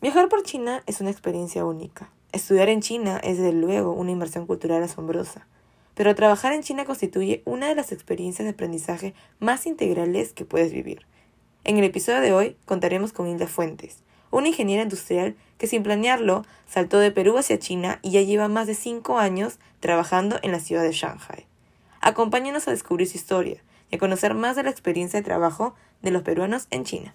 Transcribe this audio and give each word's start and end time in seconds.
Viajar 0.00 0.30
por 0.30 0.42
China 0.42 0.82
es 0.86 1.02
una 1.02 1.10
experiencia 1.10 1.66
única. 1.66 2.10
Estudiar 2.32 2.70
en 2.70 2.80
China 2.80 3.20
es 3.22 3.36
desde 3.36 3.52
luego 3.52 3.92
una 3.92 4.10
inversión 4.10 4.46
cultural 4.46 4.82
asombrosa, 4.82 5.46
pero 5.94 6.14
trabajar 6.14 6.54
en 6.54 6.62
China 6.62 6.86
constituye 6.86 7.42
una 7.44 7.68
de 7.68 7.74
las 7.74 7.92
experiencias 7.92 8.46
de 8.46 8.52
aprendizaje 8.52 9.12
más 9.40 9.66
integrales 9.66 10.32
que 10.32 10.46
puedes 10.46 10.72
vivir. 10.72 11.04
En 11.64 11.76
el 11.76 11.84
episodio 11.84 12.22
de 12.22 12.32
hoy 12.32 12.56
contaremos 12.64 13.12
con 13.12 13.28
Hilda 13.28 13.46
Fuentes, 13.46 13.98
una 14.30 14.48
ingeniera 14.48 14.82
industrial 14.82 15.36
que 15.58 15.66
sin 15.66 15.82
planearlo 15.82 16.46
saltó 16.66 16.98
de 16.98 17.10
Perú 17.10 17.36
hacia 17.36 17.58
China 17.58 17.98
y 18.00 18.12
ya 18.12 18.22
lleva 18.22 18.48
más 18.48 18.66
de 18.66 18.74
cinco 18.74 19.18
años 19.18 19.58
trabajando 19.80 20.38
en 20.42 20.52
la 20.52 20.60
ciudad 20.60 20.82
de 20.82 20.92
Shanghai. 20.92 21.46
Acompáñanos 22.00 22.68
a 22.68 22.70
descubrir 22.70 23.06
su 23.06 23.18
historia 23.18 23.62
y 23.90 23.96
a 23.96 23.98
conocer 23.98 24.32
más 24.32 24.56
de 24.56 24.62
la 24.62 24.70
experiencia 24.70 25.20
de 25.20 25.24
trabajo 25.24 25.74
de 26.00 26.10
los 26.10 26.22
peruanos 26.22 26.68
en 26.70 26.84
China. 26.84 27.14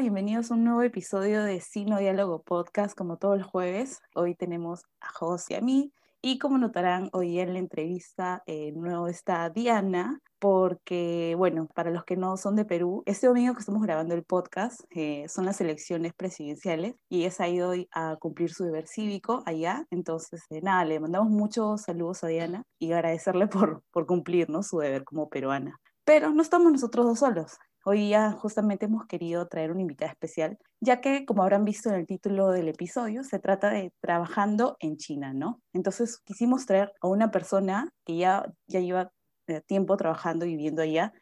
Bienvenidos 0.00 0.50
a 0.50 0.54
un 0.54 0.64
nuevo 0.64 0.82
episodio 0.82 1.44
de 1.44 1.60
Sino 1.60 1.98
Diálogo 1.98 2.42
Podcast, 2.42 2.96
como 2.96 3.18
todos 3.18 3.38
los 3.38 3.46
jueves. 3.46 4.00
Hoy 4.14 4.34
tenemos 4.34 4.84
a 5.00 5.12
José 5.12 5.52
y 5.52 5.56
a 5.56 5.60
mí, 5.60 5.92
y 6.22 6.38
como 6.38 6.56
notarán, 6.56 7.10
hoy 7.12 7.38
en 7.38 7.52
la 7.52 7.58
entrevista 7.58 8.42
eh, 8.46 8.72
nuevo 8.72 9.06
está 9.06 9.50
Diana, 9.50 10.20
porque, 10.38 11.34
bueno, 11.36 11.68
para 11.74 11.90
los 11.90 12.04
que 12.04 12.16
no 12.16 12.36
son 12.38 12.56
de 12.56 12.64
Perú, 12.64 13.02
este 13.06 13.26
domingo 13.26 13.52
que 13.52 13.60
estamos 13.60 13.82
grabando 13.82 14.14
el 14.14 14.24
podcast 14.24 14.80
eh, 14.90 15.26
son 15.28 15.44
las 15.44 15.60
elecciones 15.60 16.14
presidenciales 16.14 16.94
y 17.10 17.24
ella 17.24 17.44
ha 17.44 17.48
ido 17.48 17.72
a 17.92 18.16
cumplir 18.16 18.52
su 18.52 18.64
deber 18.64 18.88
cívico 18.88 19.42
allá. 19.46 19.86
Entonces, 19.90 20.42
eh, 20.50 20.62
nada, 20.62 20.84
le 20.86 21.00
mandamos 21.00 21.30
muchos 21.30 21.82
saludos 21.82 22.24
a 22.24 22.28
Diana 22.28 22.64
y 22.78 22.92
agradecerle 22.92 23.46
por, 23.46 23.82
por 23.92 24.06
cumplir 24.06 24.48
¿no? 24.48 24.62
su 24.62 24.78
deber 24.78 25.04
como 25.04 25.28
peruana. 25.28 25.78
Pero 26.04 26.30
no 26.30 26.42
estamos 26.42 26.72
nosotros 26.72 27.06
dos 27.06 27.18
solos. 27.18 27.58
Hoy 27.84 28.10
ya 28.10 28.30
justamente 28.30 28.86
hemos 28.86 29.06
querido 29.06 29.48
traer 29.48 29.72
una 29.72 29.80
invitada 29.80 30.12
especial, 30.12 30.56
ya 30.80 31.00
que, 31.00 31.26
como 31.26 31.42
habrán 31.42 31.64
visto 31.64 31.88
en 31.88 31.96
el 31.96 32.06
título 32.06 32.50
del 32.50 32.68
episodio, 32.68 33.24
se 33.24 33.40
trata 33.40 33.70
de 33.70 33.92
trabajando 34.00 34.76
en 34.78 34.96
China, 34.96 35.32
¿no? 35.34 35.60
Entonces 35.72 36.18
quisimos 36.24 36.64
traer 36.64 36.92
a 37.00 37.08
una 37.08 37.32
persona 37.32 37.90
que 38.04 38.16
ya, 38.16 38.44
ya 38.68 38.78
lleva 38.78 39.10
eh, 39.48 39.62
tiempo 39.62 39.96
trabajando 39.96 40.46
y 40.46 40.50
viviendo 40.50 40.82
allá, 40.82 41.12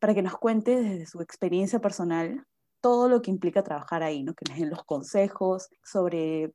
para 0.00 0.12
que 0.12 0.22
nos 0.22 0.36
cuente 0.36 0.82
desde 0.82 1.06
su 1.06 1.20
experiencia 1.20 1.80
personal 1.80 2.44
todo 2.80 3.08
lo 3.08 3.22
que 3.22 3.30
implica 3.30 3.62
trabajar 3.62 4.02
ahí, 4.02 4.24
¿no? 4.24 4.34
Que 4.34 4.44
nos 4.48 4.58
den 4.58 4.70
los 4.70 4.84
consejos 4.84 5.68
sobre 5.84 6.52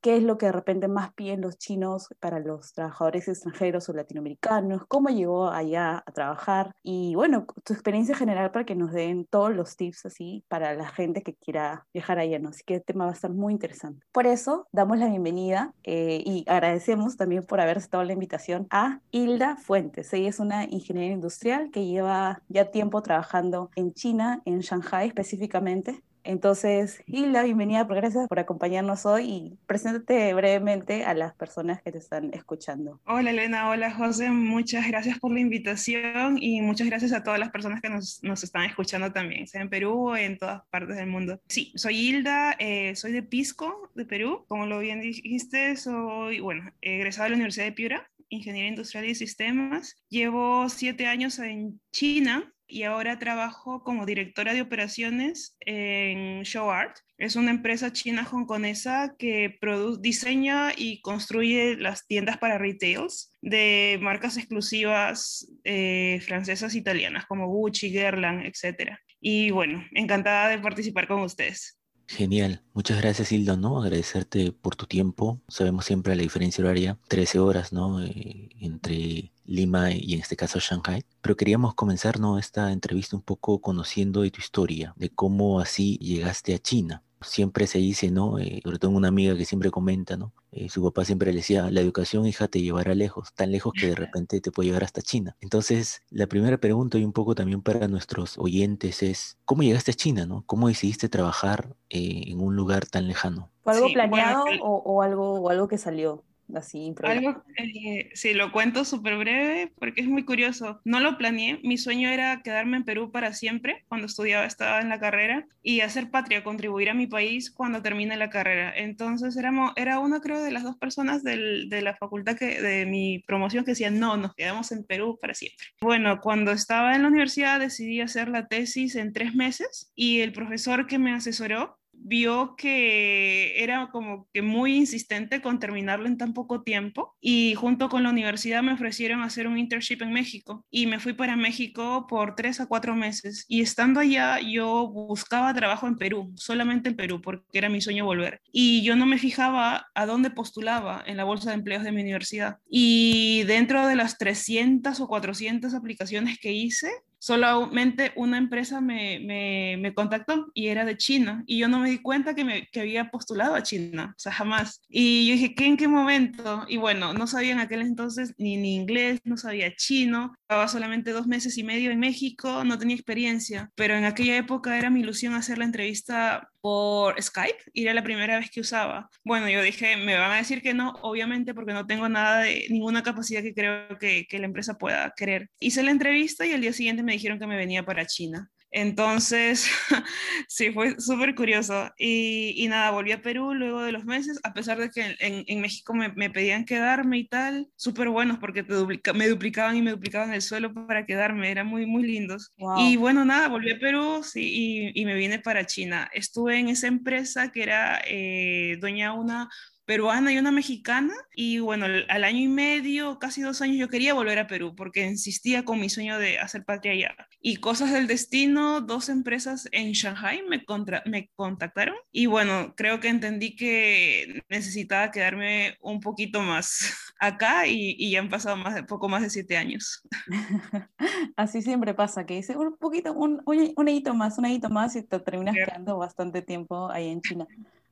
qué 0.00 0.16
es 0.16 0.22
lo 0.22 0.38
que 0.38 0.46
de 0.46 0.52
repente 0.52 0.88
más 0.88 1.12
piden 1.14 1.40
los 1.40 1.58
chinos 1.58 2.08
para 2.20 2.38
los 2.38 2.72
trabajadores 2.72 3.28
extranjeros 3.28 3.88
o 3.88 3.92
latinoamericanos, 3.92 4.82
cómo 4.86 5.08
llegó 5.08 5.48
allá 5.48 6.02
a 6.06 6.12
trabajar 6.12 6.72
y 6.82 7.14
bueno, 7.14 7.46
tu 7.64 7.72
experiencia 7.72 8.14
general 8.14 8.50
para 8.50 8.64
que 8.64 8.74
nos 8.74 8.92
den 8.92 9.26
todos 9.26 9.54
los 9.54 9.76
tips 9.76 10.06
así 10.06 10.44
para 10.48 10.74
la 10.74 10.88
gente 10.88 11.22
que 11.22 11.34
quiera 11.34 11.86
viajar 11.92 12.18
allá, 12.18 12.38
¿no? 12.38 12.50
Así 12.50 12.62
que 12.64 12.76
el 12.76 12.84
tema 12.84 13.04
va 13.04 13.10
a 13.10 13.14
estar 13.14 13.32
muy 13.32 13.52
interesante. 13.52 14.04
Por 14.12 14.26
eso, 14.26 14.66
damos 14.72 14.98
la 14.98 15.08
bienvenida 15.08 15.74
eh, 15.84 16.22
y 16.24 16.44
agradecemos 16.48 17.16
también 17.16 17.44
por 17.44 17.60
haber 17.60 17.78
aceptado 17.78 18.04
la 18.04 18.12
invitación 18.12 18.66
a 18.70 19.00
Hilda 19.10 19.56
Fuentes. 19.56 20.12
Ella 20.12 20.28
es 20.28 20.40
una 20.40 20.64
ingeniera 20.64 21.14
industrial 21.14 21.70
que 21.70 21.86
lleva 21.86 22.42
ya 22.48 22.70
tiempo 22.70 23.02
trabajando 23.02 23.70
en 23.76 23.92
China, 23.92 24.42
en 24.44 24.60
Shanghai 24.60 25.08
específicamente. 25.08 26.02
Entonces, 26.26 27.02
Hilda, 27.06 27.44
bienvenida, 27.44 27.84
gracias 27.84 28.26
por 28.26 28.40
acompañarnos 28.40 29.06
hoy 29.06 29.24
y 29.24 29.58
preséntate 29.66 30.34
brevemente 30.34 31.04
a 31.04 31.14
las 31.14 31.34
personas 31.36 31.80
que 31.82 31.92
te 31.92 31.98
están 31.98 32.34
escuchando. 32.34 33.00
Hola 33.06 33.30
Elena, 33.30 33.70
hola 33.70 33.92
José, 33.92 34.30
muchas 34.30 34.88
gracias 34.88 35.20
por 35.20 35.32
la 35.32 35.38
invitación 35.38 36.38
y 36.42 36.60
muchas 36.62 36.88
gracias 36.88 37.12
a 37.12 37.22
todas 37.22 37.38
las 37.38 37.50
personas 37.50 37.80
que 37.80 37.90
nos, 37.90 38.20
nos 38.24 38.42
están 38.42 38.64
escuchando 38.64 39.12
también, 39.12 39.46
sea 39.46 39.62
en 39.62 39.70
Perú 39.70 40.10
o 40.10 40.16
en 40.16 40.36
todas 40.36 40.62
partes 40.68 40.96
del 40.96 41.06
mundo. 41.06 41.40
Sí, 41.46 41.72
soy 41.76 41.96
Hilda, 41.96 42.56
eh, 42.58 42.96
soy 42.96 43.12
de 43.12 43.22
Pisco, 43.22 43.92
de 43.94 44.04
Perú, 44.04 44.44
como 44.48 44.66
lo 44.66 44.80
bien 44.80 45.00
dijiste, 45.00 45.76
soy, 45.76 46.40
bueno, 46.40 46.72
egresada 46.80 47.26
de 47.26 47.30
la 47.30 47.36
Universidad 47.36 47.66
de 47.66 47.72
Piura, 47.72 48.10
Ingeniería 48.30 48.70
Industrial 48.70 49.04
y 49.04 49.14
Sistemas. 49.14 49.96
Llevo 50.08 50.68
siete 50.68 51.06
años 51.06 51.38
en 51.38 51.80
China 51.92 52.52
y 52.68 52.82
ahora 52.82 53.18
trabajo 53.18 53.82
como 53.82 54.06
directora 54.06 54.52
de 54.52 54.62
operaciones 54.62 55.56
en 55.60 56.42
Show 56.42 56.70
Art. 56.70 56.98
Es 57.18 57.36
una 57.36 57.50
empresa 57.50 57.92
china 57.92 58.28
hongkonesa 58.30 59.14
que 59.18 59.58
diseña 60.00 60.72
y 60.76 61.00
construye 61.00 61.76
las 61.76 62.06
tiendas 62.06 62.38
para 62.38 62.58
retails 62.58 63.32
de 63.40 63.98
marcas 64.02 64.36
exclusivas 64.36 65.50
eh, 65.64 66.20
francesas 66.26 66.74
e 66.74 66.78
italianas 66.78 67.26
como 67.26 67.48
Gucci, 67.48 67.90
Guerlain, 67.90 68.40
etc. 68.40 68.98
Y 69.20 69.50
bueno, 69.50 69.84
encantada 69.92 70.48
de 70.48 70.58
participar 70.58 71.06
con 71.08 71.20
ustedes. 71.20 71.75
Genial, 72.08 72.62
muchas 72.72 72.98
gracias 72.98 73.32
Hilda, 73.32 73.56
¿no? 73.56 73.82
Agradecerte 73.82 74.52
por 74.52 74.76
tu 74.76 74.86
tiempo. 74.86 75.40
Sabemos 75.48 75.84
siempre 75.84 76.14
la 76.14 76.22
diferencia 76.22 76.62
horaria, 76.64 76.98
13 77.08 77.40
horas, 77.40 77.72
¿no? 77.72 78.00
Eh, 78.00 78.48
entre 78.60 79.32
Lima 79.44 79.90
y 79.92 80.14
en 80.14 80.20
este 80.20 80.36
caso 80.36 80.60
Shanghai. 80.60 81.04
Pero 81.20 81.36
queríamos 81.36 81.74
comenzar, 81.74 82.20
¿no? 82.20 82.38
Esta 82.38 82.70
entrevista 82.72 83.16
un 83.16 83.22
poco 83.22 83.60
conociendo 83.60 84.22
de 84.22 84.30
tu 84.30 84.40
historia, 84.40 84.94
de 84.96 85.10
cómo 85.10 85.58
así 85.58 85.98
llegaste 85.98 86.54
a 86.54 86.58
China 86.60 87.02
siempre 87.20 87.66
se 87.66 87.78
dice, 87.78 88.10
¿no? 88.10 88.38
Eh, 88.38 88.60
sobre 88.62 88.78
todo 88.78 88.90
una 88.90 89.08
amiga 89.08 89.36
que 89.36 89.44
siempre 89.44 89.70
comenta, 89.70 90.16
¿no? 90.16 90.32
Eh, 90.52 90.68
su 90.68 90.82
papá 90.82 91.04
siempre 91.04 91.32
le 91.32 91.38
decía, 91.38 91.70
la 91.70 91.80
educación, 91.80 92.26
hija, 92.26 92.48
te 92.48 92.62
llevará 92.62 92.94
lejos, 92.94 93.32
tan 93.34 93.52
lejos 93.52 93.72
que 93.78 93.88
de 93.88 93.94
repente 93.94 94.40
te 94.40 94.50
puede 94.50 94.68
llevar 94.68 94.84
hasta 94.84 95.02
China. 95.02 95.36
Entonces, 95.40 96.02
la 96.10 96.26
primera 96.26 96.58
pregunta 96.58 96.98
y 96.98 97.04
un 97.04 97.12
poco 97.12 97.34
también 97.34 97.62
para 97.62 97.88
nuestros 97.88 98.38
oyentes 98.38 99.02
es, 99.02 99.38
¿cómo 99.44 99.62
llegaste 99.62 99.90
a 99.90 99.94
China, 99.94 100.26
¿no? 100.26 100.44
¿Cómo 100.46 100.68
decidiste 100.68 101.08
trabajar 101.08 101.76
eh, 101.90 102.24
en 102.26 102.40
un 102.40 102.56
lugar 102.56 102.86
tan 102.86 103.06
lejano? 103.06 103.50
¿Fue 103.62 103.74
algo 103.74 103.88
planeado 103.92 104.44
o, 104.62 105.02
algo, 105.02 105.40
o 105.40 105.50
algo 105.50 105.68
que 105.68 105.78
salió? 105.78 106.22
Así 106.54 106.94
Algo, 107.02 107.42
eh, 107.56 108.10
sí, 108.14 108.34
lo 108.34 108.52
cuento 108.52 108.84
súper 108.84 109.16
breve 109.16 109.72
porque 109.78 110.00
es 110.00 110.08
muy 110.08 110.24
curioso. 110.24 110.80
No 110.84 111.00
lo 111.00 111.18
planeé. 111.18 111.60
Mi 111.62 111.78
sueño 111.78 112.08
era 112.08 112.42
quedarme 112.42 112.78
en 112.78 112.84
Perú 112.84 113.10
para 113.10 113.32
siempre 113.32 113.84
cuando 113.88 114.06
estudiaba, 114.06 114.44
estaba 114.44 114.80
en 114.80 114.88
la 114.88 115.00
carrera 115.00 115.46
y 115.62 115.80
hacer 115.80 116.10
patria, 116.10 116.44
contribuir 116.44 116.90
a 116.90 116.94
mi 116.94 117.06
país 117.06 117.50
cuando 117.50 117.82
termine 117.82 118.16
la 118.16 118.30
carrera. 118.30 118.72
Entonces 118.76 119.36
éramos, 119.36 119.72
era 119.76 119.98
una, 119.98 120.20
creo, 120.20 120.42
de 120.42 120.52
las 120.52 120.62
dos 120.62 120.76
personas 120.76 121.22
del, 121.22 121.68
de 121.68 121.82
la 121.82 121.96
facultad 121.96 122.36
que, 122.36 122.60
de 122.60 122.86
mi 122.86 123.20
promoción 123.26 123.64
que 123.64 123.72
decían, 123.72 123.98
no, 123.98 124.16
nos 124.16 124.34
quedamos 124.34 124.72
en 124.72 124.84
Perú 124.84 125.18
para 125.20 125.34
siempre. 125.34 125.66
Bueno, 125.80 126.20
cuando 126.20 126.52
estaba 126.52 126.94
en 126.94 127.02
la 127.02 127.08
universidad 127.08 127.60
decidí 127.60 128.00
hacer 128.00 128.28
la 128.28 128.46
tesis 128.46 128.96
en 128.96 129.12
tres 129.12 129.34
meses 129.34 129.92
y 129.94 130.20
el 130.20 130.32
profesor 130.32 130.86
que 130.86 130.98
me 130.98 131.12
asesoró 131.12 131.78
vio 132.06 132.54
que 132.56 133.62
era 133.62 133.88
como 133.90 134.28
que 134.32 134.42
muy 134.42 134.76
insistente 134.76 135.42
con 135.42 135.58
terminarlo 135.58 136.06
en 136.06 136.16
tan 136.16 136.32
poco 136.32 136.62
tiempo 136.62 137.16
y 137.20 137.54
junto 137.54 137.88
con 137.88 138.04
la 138.04 138.10
universidad 138.10 138.62
me 138.62 138.72
ofrecieron 138.72 139.22
hacer 139.22 139.48
un 139.48 139.58
internship 139.58 140.02
en 140.02 140.12
México 140.12 140.64
y 140.70 140.86
me 140.86 141.00
fui 141.00 141.14
para 141.14 141.36
México 141.36 142.06
por 142.08 142.36
tres 142.36 142.60
a 142.60 142.66
cuatro 142.66 142.94
meses 142.94 143.44
y 143.48 143.60
estando 143.60 144.00
allá 144.00 144.40
yo 144.40 144.88
buscaba 144.88 145.52
trabajo 145.52 145.86
en 145.88 145.96
Perú, 145.96 146.32
solamente 146.36 146.88
en 146.88 146.96
Perú 146.96 147.20
porque 147.20 147.58
era 147.58 147.68
mi 147.68 147.80
sueño 147.80 148.04
volver. 148.04 148.40
Y 148.52 148.82
yo 148.82 148.94
no 148.94 149.06
me 149.06 149.18
fijaba 149.18 149.88
a 149.94 150.06
dónde 150.06 150.30
postulaba 150.30 151.02
en 151.06 151.16
la 151.16 151.24
bolsa 151.24 151.50
de 151.50 151.56
empleos 151.56 151.82
de 151.82 151.92
mi 151.92 152.02
universidad. 152.02 152.58
Y 152.68 153.42
dentro 153.44 153.86
de 153.86 153.96
las 153.96 154.18
300 154.18 155.00
o 155.00 155.08
400 155.08 155.74
aplicaciones 155.74 156.38
que 156.38 156.52
hice 156.52 156.90
solamente 157.26 158.12
una 158.14 158.38
empresa 158.38 158.80
me, 158.80 159.18
me, 159.18 159.76
me, 159.80 159.92
contactó 159.94 160.46
y 160.54 160.68
era 160.68 160.84
de 160.84 160.96
China 160.96 161.42
y 161.44 161.58
yo 161.58 161.66
no 161.66 161.80
me 161.80 161.90
di 161.90 161.98
cuenta 161.98 162.36
que, 162.36 162.44
me, 162.44 162.68
que 162.70 162.78
había 162.78 163.10
postulado 163.10 163.56
a 163.56 163.64
China, 163.64 164.14
o 164.16 164.18
sea, 164.18 164.30
jamás. 164.30 164.80
Y 164.88 165.26
yo 165.26 165.32
dije, 165.32 165.56
¿qué 165.56 165.66
en 165.66 165.76
qué 165.76 165.88
momento? 165.88 166.64
Y 166.68 166.76
bueno, 166.76 167.14
no 167.14 167.26
sabía 167.26 167.50
en 167.50 167.58
aquel 167.58 167.80
entonces 167.80 168.32
ni, 168.38 168.56
ni 168.58 168.76
inglés, 168.76 169.18
no 169.24 169.36
sabía 169.36 169.74
chino, 169.74 170.36
estaba 170.42 170.68
solamente 170.68 171.10
dos 171.10 171.26
meses 171.26 171.58
y 171.58 171.64
medio 171.64 171.90
en 171.90 171.98
México, 171.98 172.62
no 172.62 172.78
tenía 172.78 172.94
experiencia, 172.94 173.72
pero 173.74 173.96
en 173.96 174.04
aquella 174.04 174.36
época 174.36 174.78
era 174.78 174.88
mi 174.88 175.00
ilusión 175.00 175.34
hacer 175.34 175.58
la 175.58 175.64
entrevista 175.64 176.48
por 176.60 177.22
Skype 177.22 177.58
y 177.72 177.82
era 177.82 177.94
la 177.94 178.02
primera 178.02 178.38
vez 178.40 178.50
que 178.50 178.60
usaba. 178.60 179.08
Bueno, 179.24 179.48
yo 179.48 179.62
dije, 179.62 179.96
me 179.96 180.16
van 180.18 180.32
a 180.32 180.36
decir 180.36 180.62
que 180.62 180.74
no, 180.74 180.94
obviamente 181.02 181.54
porque 181.54 181.72
no 181.72 181.86
tengo 181.86 182.08
nada 182.08 182.40
de 182.40 182.66
ninguna 182.70 183.04
capacidad 183.04 183.42
que 183.42 183.54
creo 183.54 183.96
que, 184.00 184.26
que 184.28 184.40
la 184.40 184.46
empresa 184.46 184.76
pueda 184.76 185.12
querer. 185.16 185.48
Hice 185.60 185.84
la 185.84 185.92
entrevista 185.92 186.44
y 186.44 186.52
al 186.52 186.60
día 186.60 186.72
siguiente 186.72 187.04
me 187.04 187.12
dijeron 187.16 187.38
que 187.38 187.46
me 187.46 187.56
venía 187.56 187.84
para 187.84 188.06
China. 188.06 188.50
Entonces, 188.70 189.70
sí, 190.48 190.70
fue 190.70 191.00
súper 191.00 191.34
curioso. 191.34 191.90
Y, 191.98 192.52
y, 192.56 192.68
nada, 192.68 192.90
volví 192.90 193.12
a 193.12 193.22
Perú 193.22 193.54
luego 193.54 193.82
de 193.82 193.92
los 193.92 194.04
meses, 194.04 194.38
a 194.42 194.52
pesar 194.52 194.78
de 194.78 194.90
que 194.90 195.16
en, 195.18 195.44
en 195.46 195.60
México 195.60 195.94
me, 195.94 196.10
me, 196.10 196.28
pedían 196.28 196.64
quedarme 196.64 197.18
y 197.18 197.26
tal, 197.26 197.68
súper 197.76 198.10
buenos 198.10 198.38
porque 198.38 198.62
te 198.62 198.74
duplica, 198.74 199.12
me 199.12 199.28
duplicaban 199.28 199.76
y 199.76 199.82
me 199.82 199.92
duplicaban 199.92 200.34
el 200.34 200.42
suelo 200.42 200.74
para 200.74 201.06
quedarme, 201.06 201.50
eran 201.50 201.68
muy, 201.68 201.86
muy 201.86 202.02
lindos. 202.02 202.52
Wow. 202.58 202.80
Y 202.80 202.96
bueno, 202.96 203.24
nada, 203.24 203.48
volví 203.48 203.70
a 203.70 203.78
Perú 203.78 204.22
sí, 204.22 204.92
y, 204.94 205.00
y, 205.00 205.04
me 205.06 205.14
vine 205.14 205.38
para 205.38 205.64
China. 205.64 206.10
Estuve 206.12 206.58
en 206.58 206.68
esa 206.68 206.88
empresa 206.88 207.50
que 207.52 207.62
era 207.62 208.02
eh, 208.06 208.76
dueña 208.80 209.14
una 209.14 209.48
peruana 209.86 210.32
y 210.32 210.38
una 210.38 210.50
mexicana. 210.50 211.14
Y 211.34 211.60
bueno, 211.60 211.86
al 211.86 212.24
año 212.24 212.40
y 212.40 212.48
medio, 212.48 213.18
casi 213.18 213.40
dos 213.40 213.62
años, 213.62 213.78
yo 213.78 213.88
quería 213.88 214.14
volver 214.14 214.38
a 214.38 214.46
Perú 214.46 214.74
porque 214.76 215.06
insistía 215.06 215.64
con 215.64 215.80
mi 215.80 215.88
sueño 215.88 216.18
de 216.18 216.38
hacer 216.38 216.64
patria 216.64 216.92
allá. 216.92 217.16
Y 217.40 217.56
cosas 217.56 217.92
del 217.92 218.06
destino, 218.06 218.80
dos 218.80 219.08
empresas 219.08 219.68
en 219.72 219.92
Shanghai 219.92 220.42
me, 220.48 220.64
contra 220.64 221.02
me 221.06 221.30
contactaron. 221.36 221.96
Y 222.12 222.26
bueno, 222.26 222.74
creo 222.76 223.00
que 223.00 223.08
entendí 223.08 223.56
que 223.56 224.42
necesitaba 224.48 225.10
quedarme 225.10 225.76
un 225.80 226.00
poquito 226.00 226.40
más 226.40 227.12
acá 227.18 227.66
y, 227.66 227.96
y 227.98 228.10
ya 228.10 228.20
han 228.20 228.28
pasado 228.28 228.56
más, 228.56 228.82
poco 228.82 229.08
más 229.08 229.22
de 229.22 229.30
siete 229.30 229.56
años. 229.56 230.02
Así 231.36 231.62
siempre 231.62 231.94
pasa, 231.94 232.26
que 232.26 232.34
dice 232.34 232.56
un 232.56 232.76
poquito, 232.76 233.12
un, 233.12 233.42
un, 233.46 233.72
un 233.76 233.88
hito 233.88 234.14
más, 234.14 234.38
un 234.38 234.46
hito 234.46 234.68
más 234.68 234.96
y 234.96 235.02
te 235.02 235.18
terminas 235.20 235.54
quedando 235.54 235.98
bastante 235.98 236.42
tiempo 236.42 236.90
ahí 236.90 237.08
en 237.08 237.20
China. 237.20 237.46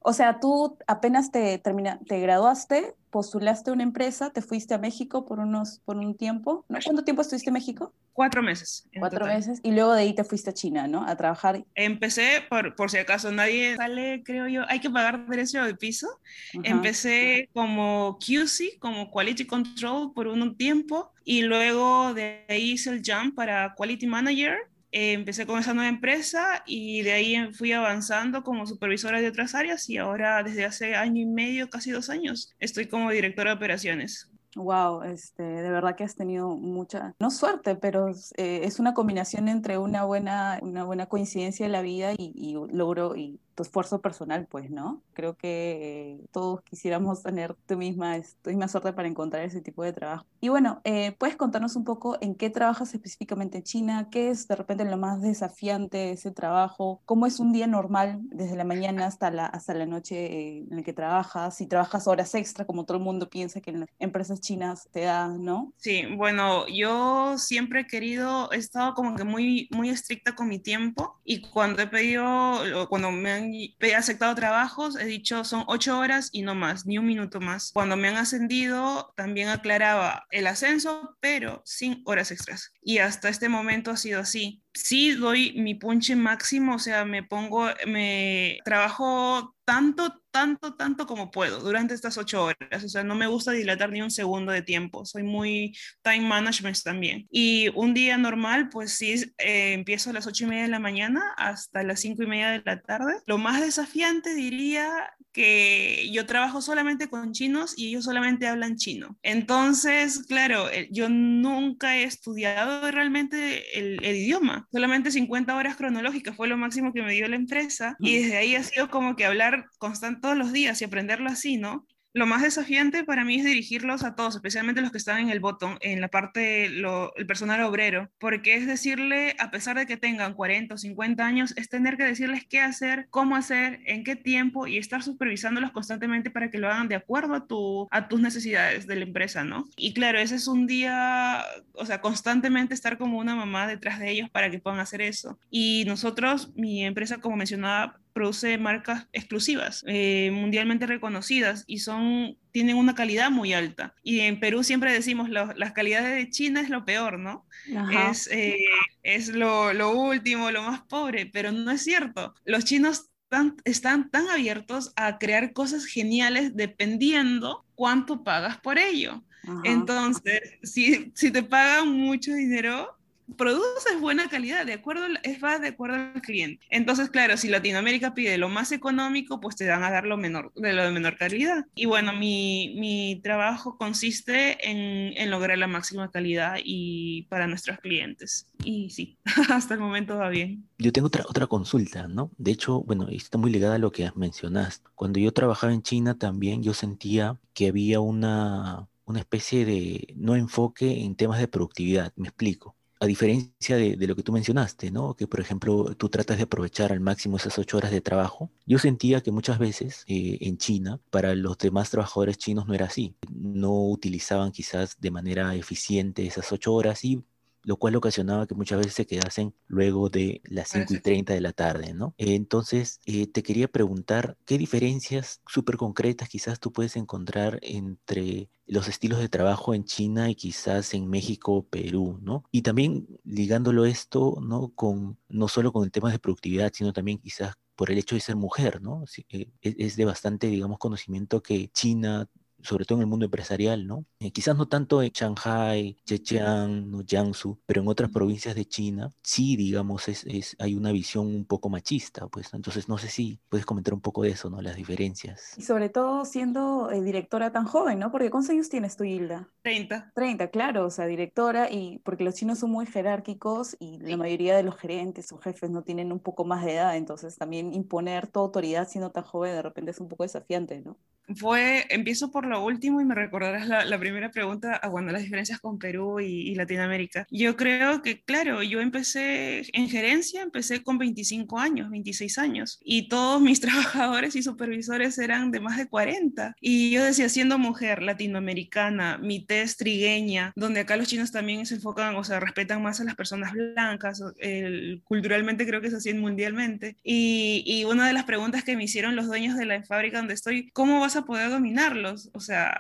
O 0.07 0.13
sea, 0.13 0.39
tú 0.39 0.77
apenas 0.87 1.33
te, 1.33 1.57
termina, 1.57 1.99
te 2.07 2.21
graduaste, 2.21 2.95
postulaste 3.09 3.71
una 3.71 3.85
empresa, 3.85 4.29
te 4.29 4.43
fuiste 4.43 4.75
a 4.75 4.79
México 4.79 5.25
por, 5.25 5.39
unos, 5.39 5.81
por 5.87 5.97
un 5.97 6.15
tiempo. 6.15 6.67
¿no? 6.69 6.79
¿Cuánto 6.85 7.05
tiempo 7.05 7.23
estuviste 7.23 7.49
en 7.49 7.55
México? 7.55 7.95
Cuatro 8.13 8.43
meses. 8.43 8.87
Cuatro 8.99 9.21
total. 9.21 9.35
meses. 9.35 9.61
Y 9.63 9.73
luego 9.73 9.95
de 9.95 10.03
ahí 10.03 10.15
te 10.15 10.23
fuiste 10.23 10.51
a 10.51 10.53
China, 10.53 10.87
¿no? 10.87 11.07
A 11.07 11.17
trabajar. 11.17 11.65
Empecé, 11.75 12.45
por, 12.51 12.75
por 12.75 12.91
si 12.91 12.99
acaso 12.99 13.33
nadie 13.33 13.77
sale, 13.77 14.23
creo 14.27 14.47
yo, 14.47 14.65
hay 14.69 14.79
que 14.81 14.91
pagar 14.91 15.27
derecho 15.27 15.65
de 15.65 15.75
piso. 15.75 16.09
Ajá. 16.53 16.61
Empecé 16.65 17.49
como 17.55 18.19
QC, 18.19 18.79
como 18.79 19.11
Quality 19.11 19.47
Control 19.47 20.13
por 20.13 20.27
un 20.27 20.55
tiempo. 20.55 21.13
Y 21.25 21.41
luego 21.43 22.13
de 22.13 22.45
ahí 22.51 22.73
hice 22.73 22.91
el 22.91 23.03
jump 23.03 23.37
para 23.37 23.75
Quality 23.75 24.07
Manager 24.07 24.69
eh, 24.95 25.13
empecé 25.13 25.45
con 25.45 25.59
esa 25.59 25.75
nueva 25.75 25.89
empresa 25.89 26.63
y 26.67 27.03
de 27.03 27.13
ahí 27.13 27.53
fui 27.53 27.73
avanzando 27.73 28.45
como 28.45 28.65
supervisora 28.65 29.21
de 29.21 29.27
otras 29.27 29.57
áreas 29.57 29.91
y 29.91 29.99
ahora 29.99 30.41
desde 30.45 30.65
hace 30.65 30.95
año 30.95 31.21
y 31.21 31.27
medio, 31.27 31.69
casi 31.69 31.91
dos 31.91 32.11
años, 32.11 32.55
estoy 32.61 32.87
como 32.87 33.11
directora 33.11 33.51
de 33.51 33.57
operaciones. 33.57 34.31
Wow, 34.55 35.03
este, 35.03 35.43
de 35.43 35.69
verdad 35.69 35.97
que 35.97 36.05
has 36.05 36.15
tenido 36.15 36.57
mucha, 36.57 37.13
no 37.19 37.33
suerte, 37.33 37.75
pero 37.75 38.11
eh, 38.37 38.61
es 38.63 38.79
una 38.79 38.95
combinación 38.95 39.49
entre 39.49 39.79
una 39.79 40.05
buena, 40.05 40.61
una 40.63 40.85
buena 40.85 41.07
coincidencia 41.07 41.67
de 41.67 41.73
la 41.73 41.83
vida 41.83 42.13
y, 42.13 42.33
y 42.37 42.55
logro 42.73 43.17
y 43.17 43.41
tu 43.55 43.63
esfuerzo 43.63 44.01
personal, 44.01 44.47
pues, 44.51 44.71
¿no? 44.71 45.03
Creo 45.13 45.37
que 45.37 46.19
eh, 46.21 46.27
todos 46.33 46.63
quisiéramos 46.63 47.23
tener 47.23 47.55
tu 47.67 47.77
misma, 47.77 48.17
tu 48.43 48.51
misma 48.51 48.69
suerte 48.69 48.93
para 48.93 49.09
encontrar 49.09 49.45
ese 49.45 49.61
tipo 49.61 49.83
de 49.83 49.93
trabajo. 49.93 50.27
Y 50.41 50.49
bueno, 50.49 50.81
eh, 50.85 51.13
¿puedes 51.19 51.37
contarnos 51.37 51.77
un 51.77 51.85
poco 51.85 52.19
en 52.21 52.35
qué 52.35 52.51
trabajas 52.51 52.95
específicamente 52.95 53.59
en 53.59 53.65
China? 53.65 54.09
¿Qué 54.11 54.31
es 54.31 54.49
de 54.49 54.57
repente 54.57 54.85
lo 54.85 54.97
más 54.97 55.23
desafiante 55.23 55.99
de 55.99 56.13
ese 56.13 56.31
trabajo? 56.33 57.01
¿Cómo 57.05 57.27
es 57.27 57.39
un 57.39 57.53
día 57.53 57.67
normal 57.67 58.21
desde 58.25 58.57
la 58.57 58.65
mañana 58.65 59.07
hasta 59.07 59.31
la, 59.31 59.47
hasta 59.47 59.75
la 59.75 59.87
noche 59.87 60.17
eh, 60.27 60.67
en 60.71 60.79
el 60.79 60.85
que 60.85 60.93
trabajas? 60.93 61.57
Si 61.57 61.67
trabajas 61.67 62.07
horas 62.09 62.35
extra, 62.35 62.65
como 62.65 62.85
todo 62.85 62.99
el 62.99 63.05
mundo 63.05 63.31
piensa 63.31 63.61
que 63.61 63.71
en 63.71 63.81
las 63.81 63.89
empresas 63.99 64.41
chinas 64.41 64.89
te 64.91 65.03
da, 65.03 65.29
¿no? 65.29 65.73
Sí, 65.77 66.03
bueno, 66.17 66.67
yo 66.69 67.39
siempre 67.39 67.81
he 67.81 67.87
querido, 67.87 68.51
he 68.53 68.57
estado 68.57 68.95
como 68.95 69.15
que 69.15 69.25
muy, 69.25 69.69
muy 69.71 69.91
estricta 69.91 70.35
con 70.35 70.49
mi 70.49 70.59
tiempo 70.59 71.21
y 71.25 71.41
cuando 71.41 71.83
he 71.83 71.87
pedido, 71.87 72.89
cuando 72.89 73.11
me 73.13 73.31
han 73.31 73.44
he 73.53 73.95
aceptado 73.95 74.35
trabajos, 74.35 74.97
he 74.99 75.05
dicho 75.05 75.45
son 75.45 75.65
ocho 75.67 75.99
horas 75.99 76.31
y 76.33 76.43
no 76.43 76.55
más, 76.55 76.87
ni 76.87 76.99
un 76.99 77.07
minuto 77.07 77.41
más. 77.41 77.71
Cuando 77.73 77.97
me 77.97 78.09
han 78.09 78.17
ascendido, 78.17 79.13
también 79.17 79.49
aclaraba 79.49 80.27
el 80.31 80.47
ascenso, 80.47 81.17
pero 81.21 81.63
sin 81.65 82.03
horas 82.05 82.31
extras. 82.31 82.73
Y 82.83 82.99
hasta 82.99 83.29
este 83.29 83.49
momento 83.49 83.91
ha 83.91 83.97
sido 83.97 84.21
así. 84.21 84.63
Sí 84.73 85.13
doy 85.13 85.53
mi 85.57 85.75
punche 85.75 86.17
máximo, 86.17 86.77
o 86.77 86.79
sea, 86.79 87.05
me 87.05 87.23
pongo, 87.23 87.69
me 87.87 88.59
trabajo 88.65 89.55
tanto, 89.65 90.23
tanto, 90.35 90.75
tanto 90.75 91.07
como 91.07 91.31
puedo 91.31 91.61
durante 91.61 91.95
estas 91.95 92.19
ocho 92.19 92.43
horas. 92.43 92.83
O 92.83 92.89
sea, 92.89 93.05
no 93.05 93.15
me 93.15 93.29
gusta 93.29 93.53
dilatar 93.53 93.93
ni 93.93 94.03
un 94.03 94.11
segundo 94.11 94.51
de 94.51 94.63
tiempo. 94.63 95.07
Soy 95.07 95.23
muy 95.23 95.77
time 96.03 96.27
management 96.27 96.77
también. 96.83 97.29
Y 97.31 97.69
un 97.77 97.95
día 97.95 98.19
normal, 98.19 98.69
pues 98.69 98.95
sí, 98.95 99.13
eh, 99.39 99.75
empiezo 99.75 100.11
a 100.11 100.13
las 100.13 100.27
ocho 100.27 100.43
y 100.45 100.49
media 100.49 100.65
de 100.65 100.71
la 100.71 100.81
mañana 100.81 101.23
hasta 101.37 101.85
las 101.85 102.01
cinco 102.01 102.25
y 102.25 102.27
media 102.27 102.51
de 102.51 102.63
la 102.65 102.81
tarde. 102.81 103.15
Lo 103.27 103.39
más 103.39 103.61
desafiante 103.61 104.35
diría 104.35 105.09
que 105.35 106.09
yo 106.13 106.27
trabajo 106.27 106.63
solamente 106.63 107.09
con 107.09 107.33
chinos 107.33 107.75
y 107.77 107.89
ellos 107.89 108.05
solamente 108.05 108.47
hablan 108.47 108.77
chino. 108.77 109.19
Entonces, 109.23 110.25
claro, 110.29 110.71
eh, 110.71 110.89
yo 110.93 111.09
nunca 111.09 111.97
he 111.97 112.05
estudiado 112.05 112.89
realmente 112.93 113.79
el, 113.79 114.03
el, 114.05 114.17
idioma. 114.17 114.69
Solamente 114.73 115.11
50 115.11 115.57
horas 115.57 115.77
cronológicas 115.77 116.37
fue 116.37 116.47
lo 116.47 116.57
máximo 116.57 116.93
que 116.93 117.03
me 117.03 117.13
dio 117.13 117.27
la 117.29 117.35
empresa 117.35 117.97
y 117.99 118.19
desde 118.19 118.37
ahí 118.37 118.55
ha 118.55 118.63
sido 118.63 118.89
como 118.89 119.17
que 119.17 119.25
hablar 119.25 119.67
constante 119.79 120.21
todos 120.21 120.39
los 120.39 120.53
días 120.53 120.81
y 120.81 120.85
aprenderlo 120.85 121.29
así, 121.29 121.57
¿no? 121.57 121.85
Lo 122.15 122.27
más 122.27 122.43
desafiante 122.43 123.03
para 123.03 123.25
mí 123.25 123.41
es 123.41 123.45
dirigirlos 123.45 124.05
a 124.05 124.15
todos, 124.15 124.37
especialmente 124.37 124.81
los 124.81 124.93
que 124.93 124.99
están 124.99 125.19
en 125.19 125.31
el 125.31 125.41
botón, 125.41 125.79
en 125.81 126.01
la 126.01 126.07
parte, 126.07 126.69
lo, 126.69 127.13
el 127.17 127.27
personal 127.27 127.61
obrero, 127.63 128.09
porque 128.19 128.55
es 128.55 128.69
decirle, 128.69 129.35
a 129.41 129.51
pesar 129.51 129.77
de 129.77 129.85
que 129.85 129.97
tengan 129.97 130.35
40 130.35 130.77
o 130.77 130.79
50 130.79 131.27
años, 131.27 131.55
es 131.57 131.69
tener 131.69 131.97
que 131.97 132.05
decirles 132.05 132.47
qué 132.49 132.61
hacer, 132.61 133.09
cómo 133.11 133.35
hacer, 133.35 133.81
en 133.87 134.05
qué 134.05 134.15
tiempo 134.15 134.69
y 134.69 134.79
estar 134.79 135.03
supervisándolos 135.03 135.73
constantemente 135.73 136.31
para 136.31 136.53
que 136.53 136.59
lo 136.59 136.69
hagan 136.69 136.87
de 136.87 136.95
acuerdo 136.95 137.35
a, 137.35 137.49
tu, 137.49 137.89
a 137.91 138.07
tus 138.07 138.21
necesidades 138.21 138.87
de 138.87 138.95
la 138.95 139.03
empresa, 139.03 139.43
¿no? 139.43 139.65
Y 139.77 139.93
claro, 139.93 140.21
ese 140.21 140.37
es 140.37 140.47
un 140.47 140.69
día, 140.69 141.45
o 141.73 141.85
sea, 141.85 142.01
constantemente 142.01 142.75
estar 142.75 142.97
como 142.97 143.19
una 143.19 143.35
mamá 143.35 143.67
detrás 143.67 143.99
de 143.99 144.13
ellos 144.13 144.31
para 144.31 144.53
que 144.53 144.61
puedan 144.61 144.79
hacer 144.79 145.03
eso. 145.03 145.41
Y 145.51 145.83
nosotros, 145.89 146.53
mi 146.55 146.85
empresa, 146.85 147.19
como 147.19 147.35
mencionaba, 147.35 147.99
produce 148.15 148.57
marcas 148.57 149.09
exclusivas, 149.13 149.85
eh, 149.87 150.31
mundialmente 150.33 150.87
reconocidas 150.87 151.65
y 151.67 151.81
son, 151.81 152.39
tienen 152.53 152.77
una 152.77 152.95
calidad 152.95 153.31
muy 153.31 153.53
alta. 153.53 153.95
Y 154.03 154.21
en 154.21 154.41
Perú 154.41 154.63
siempre 154.63 154.93
decimos, 154.93 155.29
lo, 155.29 155.53
las 155.55 155.73
calidades 155.73 156.15
de 156.15 156.31
China 156.31 156.61
es 156.61 156.71
lo 156.71 156.85
peor, 156.85 157.19
¿no? 157.19 157.47
Ajá. 157.77 158.11
Es, 158.11 158.29
eh, 158.31 158.65
es 159.03 159.29
lo, 159.29 159.75
lo, 159.75 159.91
último, 159.91 160.51
lo 160.51 160.63
más 160.63 160.83
pobre, 160.83 161.27
pero 161.27 161.53
no 161.53 161.71
es 161.73 161.83
cierto. 161.83 162.35
Los 162.45 162.65
chinos 162.65 163.11
tan, 163.29 163.57
están 163.65 164.11
tan 164.11 164.29
abiertos 164.29 164.93
a 164.97 165.19
crear 165.19 165.53
cosas 165.53 165.85
geniales 165.85 166.55
dependiendo 166.55 167.67
cuánto 167.75 168.23
pagas 168.23 168.59
por 168.59 168.79
ello. 168.79 169.25
Ajá. 169.43 169.61
Entonces, 169.65 170.41
si, 170.63 171.13
si 171.17 171.33
te 171.33 171.43
pagan 171.43 171.91
mucho 171.91 172.33
dinero, 172.33 172.97
produces 173.37 174.01
buena 174.01 174.29
calidad, 174.29 174.67
de 174.67 174.75
acuerdo, 174.75 175.07
es 175.23 175.43
va 175.43 175.59
de 175.59 175.69
acuerdo 175.69 175.97
al 175.97 176.23
cliente. 176.23 176.65
Entonces, 176.71 177.11
claro, 177.11 177.37
si 177.37 177.49
Latinoamérica 177.49 178.15
pide 178.15 178.39
lo 178.39 178.49
más 178.49 178.73
económico, 178.73 179.41
pues 179.41 179.57
te 179.57 179.65
dan 179.65 179.83
a 179.83 179.91
dar 179.91 180.07
lo 180.07 180.17
menor, 180.17 180.53
de 180.55 180.73
lo 180.73 180.85
de 180.85 180.91
menor 180.91 181.17
calidad. 181.17 181.67
Y 181.75 181.87
bueno, 181.87 182.13
mi, 182.13 182.75
mi 182.79 183.21
trabajo 183.23 183.77
consiste 183.77 184.69
en, 184.69 185.17
en, 185.17 185.31
lograr 185.31 185.59
la 185.59 185.67
máxima 185.67 186.11
calidad 186.11 186.57
y 186.63 187.23
para 187.29 187.47
nuestros 187.47 187.79
clientes. 187.79 188.49
Y 188.63 188.91
sí, 188.91 189.19
hasta 189.51 189.75
el 189.75 189.81
momento 189.81 190.17
va 190.17 190.29
bien. 190.29 190.69
Yo 190.79 190.93
tengo 190.93 191.09
otra, 191.09 191.25
otra 191.29 191.47
consulta, 191.47 192.07
¿no? 192.09 192.31
De 192.37 192.53
hecho, 192.53 192.83
bueno, 192.83 193.09
está 193.09 193.39
muy 193.39 193.51
ligada 193.51 193.77
a 193.77 193.79
lo 193.79 193.93
que 193.93 194.11
mencionaste. 194.15 194.89
Cuando 194.95 195.19
yo 195.19 195.33
trabajaba 195.33 195.73
en 195.73 195.83
China 195.83 196.19
también 196.19 196.63
yo 196.63 196.75
sentía 196.75 197.39
que 197.53 197.69
había 197.69 198.01
una, 198.01 198.89
una 199.05 199.19
especie 199.19 199.65
de 199.65 200.15
no 200.17 200.37
enfoque 200.37 201.05
en 201.05 201.17
temas 201.17 201.39
de 201.39 201.49
productividad. 201.49 202.13
Me 202.17 202.29
explico 202.29 202.77
a 203.05 203.07
diferencia 203.07 203.77
de, 203.77 203.97
de, 203.97 204.07
lo 204.07 204.17
que 204.17 204.23
tú 204.23 204.33
mencionaste, 204.33 204.91
¿no? 204.91 205.15
Que 205.15 205.27
por 205.27 205.41
ejemplo 205.41 205.95
tú 205.95 206.09
tratas 206.09 206.39
de 206.39 206.45
aprovechar 206.45 206.91
al 206.91 207.01
máximo 207.01 207.37
esas 207.37 207.59
ocho 207.59 207.77
horas 207.77 207.91
de 207.91 208.01
trabajo. 208.01 208.51
Yo 208.67 208.79
sentía 208.79 209.21
que 209.21 209.31
muchas 209.31 209.59
veces 209.59 210.05
eh, 210.07 210.39
en 210.41 210.57
China, 210.59 211.01
para 211.11 211.35
los 211.35 211.59
demás 211.59 211.91
trabajadores 211.91 212.39
chinos 212.39 212.67
no 212.67 212.75
era 212.75 212.87
así. 212.87 213.15
No 213.31 213.73
utilizaban 213.89 214.53
quizás 214.53 215.01
de 215.01 215.11
manera 215.11 215.55
eficiente 215.55 216.27
esas 216.27 216.51
ocho 216.53 216.73
horas 216.73 217.05
y 217.05 217.23
lo 217.63 217.77
cual 217.77 217.97
ocasionaba 217.97 218.47
que 218.47 218.55
muchas 218.55 218.79
veces 218.79 218.95
se 218.95 219.07
quedasen 219.07 219.55
luego 219.67 220.11
de 220.11 220.43
las 220.45 220.69
5 220.69 220.95
y 220.95 221.01
30 221.01 221.33
de 221.33 221.41
la 221.41 221.53
tarde, 221.53 221.95
¿no? 221.95 222.15
Entonces, 222.19 223.01
eh, 223.07 223.27
te 223.27 223.43
quería 223.43 223.69
preguntar, 223.69 224.37
¿qué 224.45 224.59
diferencias 224.59 225.41
súper 225.47 225.77
concretas 225.77 226.29
quizás 226.29 226.61
tú 226.61 226.73
puedes 226.73 226.97
encontrar 226.97 227.59
entre 227.63 228.51
los 228.67 228.89
estilos 228.89 229.19
de 229.19 229.29
trabajo 229.29 229.75
en 229.75 229.85
China 229.85 230.31
y 230.31 230.35
quizás 230.35 230.95
en 230.95 231.09
México 231.09 231.67
Perú, 231.69 232.19
¿no? 232.23 232.45
Y 232.51 232.63
también 232.63 233.07
ligándolo 233.25 233.85
esto, 233.85 234.39
¿no? 234.41 234.73
Con, 234.75 235.19
no 235.29 235.49
solo 235.49 235.73
con 235.73 235.85
el 235.85 235.93
tema 235.93 236.11
de 236.11 236.19
productividad, 236.19 236.73
sino 236.73 236.93
también 236.93 237.19
quizás 237.19 237.55
por 237.77 237.91
el 237.91 237.99
hecho 237.99 238.15
de 238.15 238.21
ser 238.21 238.37
mujer, 238.37 238.81
¿no? 238.81 239.05
Es, 239.05 239.47
es 239.61 239.97
de 239.97 240.05
bastante, 240.05 240.47
digamos, 240.47 240.79
conocimiento 240.79 241.43
que 241.43 241.69
China 241.69 242.29
sobre 242.65 242.85
todo 242.85 242.99
en 242.99 243.03
el 243.03 243.07
mundo 243.07 243.27
empresarial, 243.27 243.87
¿no? 243.87 244.05
Eh, 244.21 244.33
quizás 244.33 244.57
no 244.57 244.67
tanto 244.67 245.03
en 245.03 245.11
Shanghai, 245.11 245.97
Zhejiang, 246.07 246.91
¿no? 246.91 247.03
Jiangsu, 247.07 247.61
pero 247.67 247.83
en 247.83 247.89
otras 247.89 248.11
provincias 248.11 248.55
de 248.55 248.65
China 248.65 249.11
sí, 249.23 249.57
digamos, 249.57 250.09
es, 250.09 250.25
es, 250.25 250.57
hay 250.59 250.75
una 250.75 250.93
visión 250.93 251.27
un 251.27 251.45
poco 251.45 251.69
machista, 251.69 252.27
pues. 252.29 252.53
Entonces, 252.55 252.89
no 252.89 252.99
sé 252.99 253.09
si 253.09 253.41
puedes 253.49 253.67
comentar 253.67 253.95
un 253.95 254.01
poco 254.01 254.23
de 254.23 254.31
eso, 254.31 254.51
¿no? 254.51 254.61
Las 254.61 254.77
diferencias. 254.77 255.55
Y 255.57 255.63
sobre 255.63 255.89
todo 255.89 256.25
siendo 256.25 256.91
eh, 256.91 257.03
directora 257.03 257.53
tan 257.53 257.65
joven, 257.65 257.99
¿no? 257.99 258.11
Porque 258.11 258.31
¿cuántos 258.31 258.51
años 258.51 258.69
tienes 258.69 258.97
tú, 258.97 259.05
Hilda? 259.05 259.49
30. 259.63 260.13
30, 260.15 260.49
claro, 260.49 260.87
o 260.87 260.91
sea, 260.91 261.07
directora, 261.07 261.71
y 261.71 261.99
porque 262.05 262.25
los 262.25 262.35
chinos 262.35 262.59
son 262.59 262.71
muy 262.71 262.87
jerárquicos 262.87 263.77
y 263.79 263.99
la 263.99 264.17
mayoría 264.17 264.57
de 264.57 264.63
los 264.63 264.77
gerentes 264.77 265.33
o 265.33 265.39
jefes 265.39 265.71
no 265.71 265.83
tienen 265.83 266.13
un 266.13 266.21
poco 266.21 266.45
más 266.45 266.65
de 266.65 266.75
edad, 266.75 266.97
entonces 266.97 267.37
también 267.37 267.73
imponer 267.73 268.27
tu 268.27 268.41
autoridad 268.41 268.89
siendo 268.89 269.11
tan 269.11 269.25
joven 269.25 269.55
de 269.55 269.63
repente 269.63 269.91
es 269.91 270.01
un 270.01 270.09
poco 270.09 270.23
desafiante, 270.23 270.81
¿no? 270.81 270.99
Fue, 271.37 271.87
empiezo 271.89 272.31
por 272.31 272.47
lo 272.47 272.63
último 272.65 273.01
y 273.01 273.05
me 273.05 273.15
recordarás 273.15 273.67
la, 273.67 273.85
la 273.85 273.99
primera 273.99 274.31
pregunta 274.31 274.79
a 274.83 274.91
cuando 274.91 275.13
las 275.13 275.23
diferencias 275.23 275.59
con 275.59 275.79
Perú 275.79 276.21
y, 276.21 276.51
y, 276.51 276.55
Latinoamérica. 276.55 277.27
Yo 277.31 277.57
creo 277.57 278.03
que, 278.03 278.23
claro, 278.23 278.63
yo 278.63 278.81
empecé 278.81 279.65
en 279.73 279.89
gerencia, 279.89 280.43
empecé 280.43 280.83
con 280.83 280.99
25 280.99 281.59
años, 281.59 281.91
26 281.91 282.39
años, 282.39 282.79
y 282.85 283.09
todos 283.09 283.41
mis 283.41 283.61
trabajadores 283.65 284.37
y 284.37 284.43
supervisores 284.43 285.19
eran 285.19 285.51
de 285.51 285.61
más 285.61 285.79
de 285.79 285.89
40. 285.89 286.55
Y 286.61 286.91
yo 286.91 287.03
decía, 287.03 287.29
siendo 287.29 287.59
mujer 287.59 288.03
latinoamericana, 288.03 289.19
mi 289.19 289.45
tez 289.45 289.77
trigueña, 289.77 290.53
donde 290.57 290.81
acá 290.81 290.97
los 290.97 291.09
chinos 291.09 291.33
también 291.33 291.65
se 291.65 291.77
enfocan, 291.77 292.17
o 292.17 292.25
sea, 292.25 292.41
respetan 292.41 292.83
más 292.83 293.01
a 293.01 293.05
las 293.05 293.15
personas 293.15 293.53
blancas, 293.53 294.23
el, 294.39 295.03
culturalmente 295.05 295.67
creo 295.67 295.81
que 295.81 295.89
es 295.89 295.95
así 295.95 296.13
mundialmente. 296.13 296.97
Y, 297.03 297.63
y 297.67 297.85
una 297.85 298.07
de 298.07 298.13
las 298.13 298.25
preguntas 298.25 298.63
que 298.63 298.77
me 298.77 298.85
hicieron 298.85 299.17
los 299.17 299.27
dueños 299.27 299.57
de 299.57 299.65
la 299.65 299.83
fábrica 299.83 300.19
donde 300.19 300.35
estoy, 300.35 300.71
¿cómo 300.73 301.01
vas 301.01 301.14
a 301.17 301.25
poder 301.25 301.51
dominarlos? 301.51 302.31
O 302.35 302.41
sea, 302.41 302.79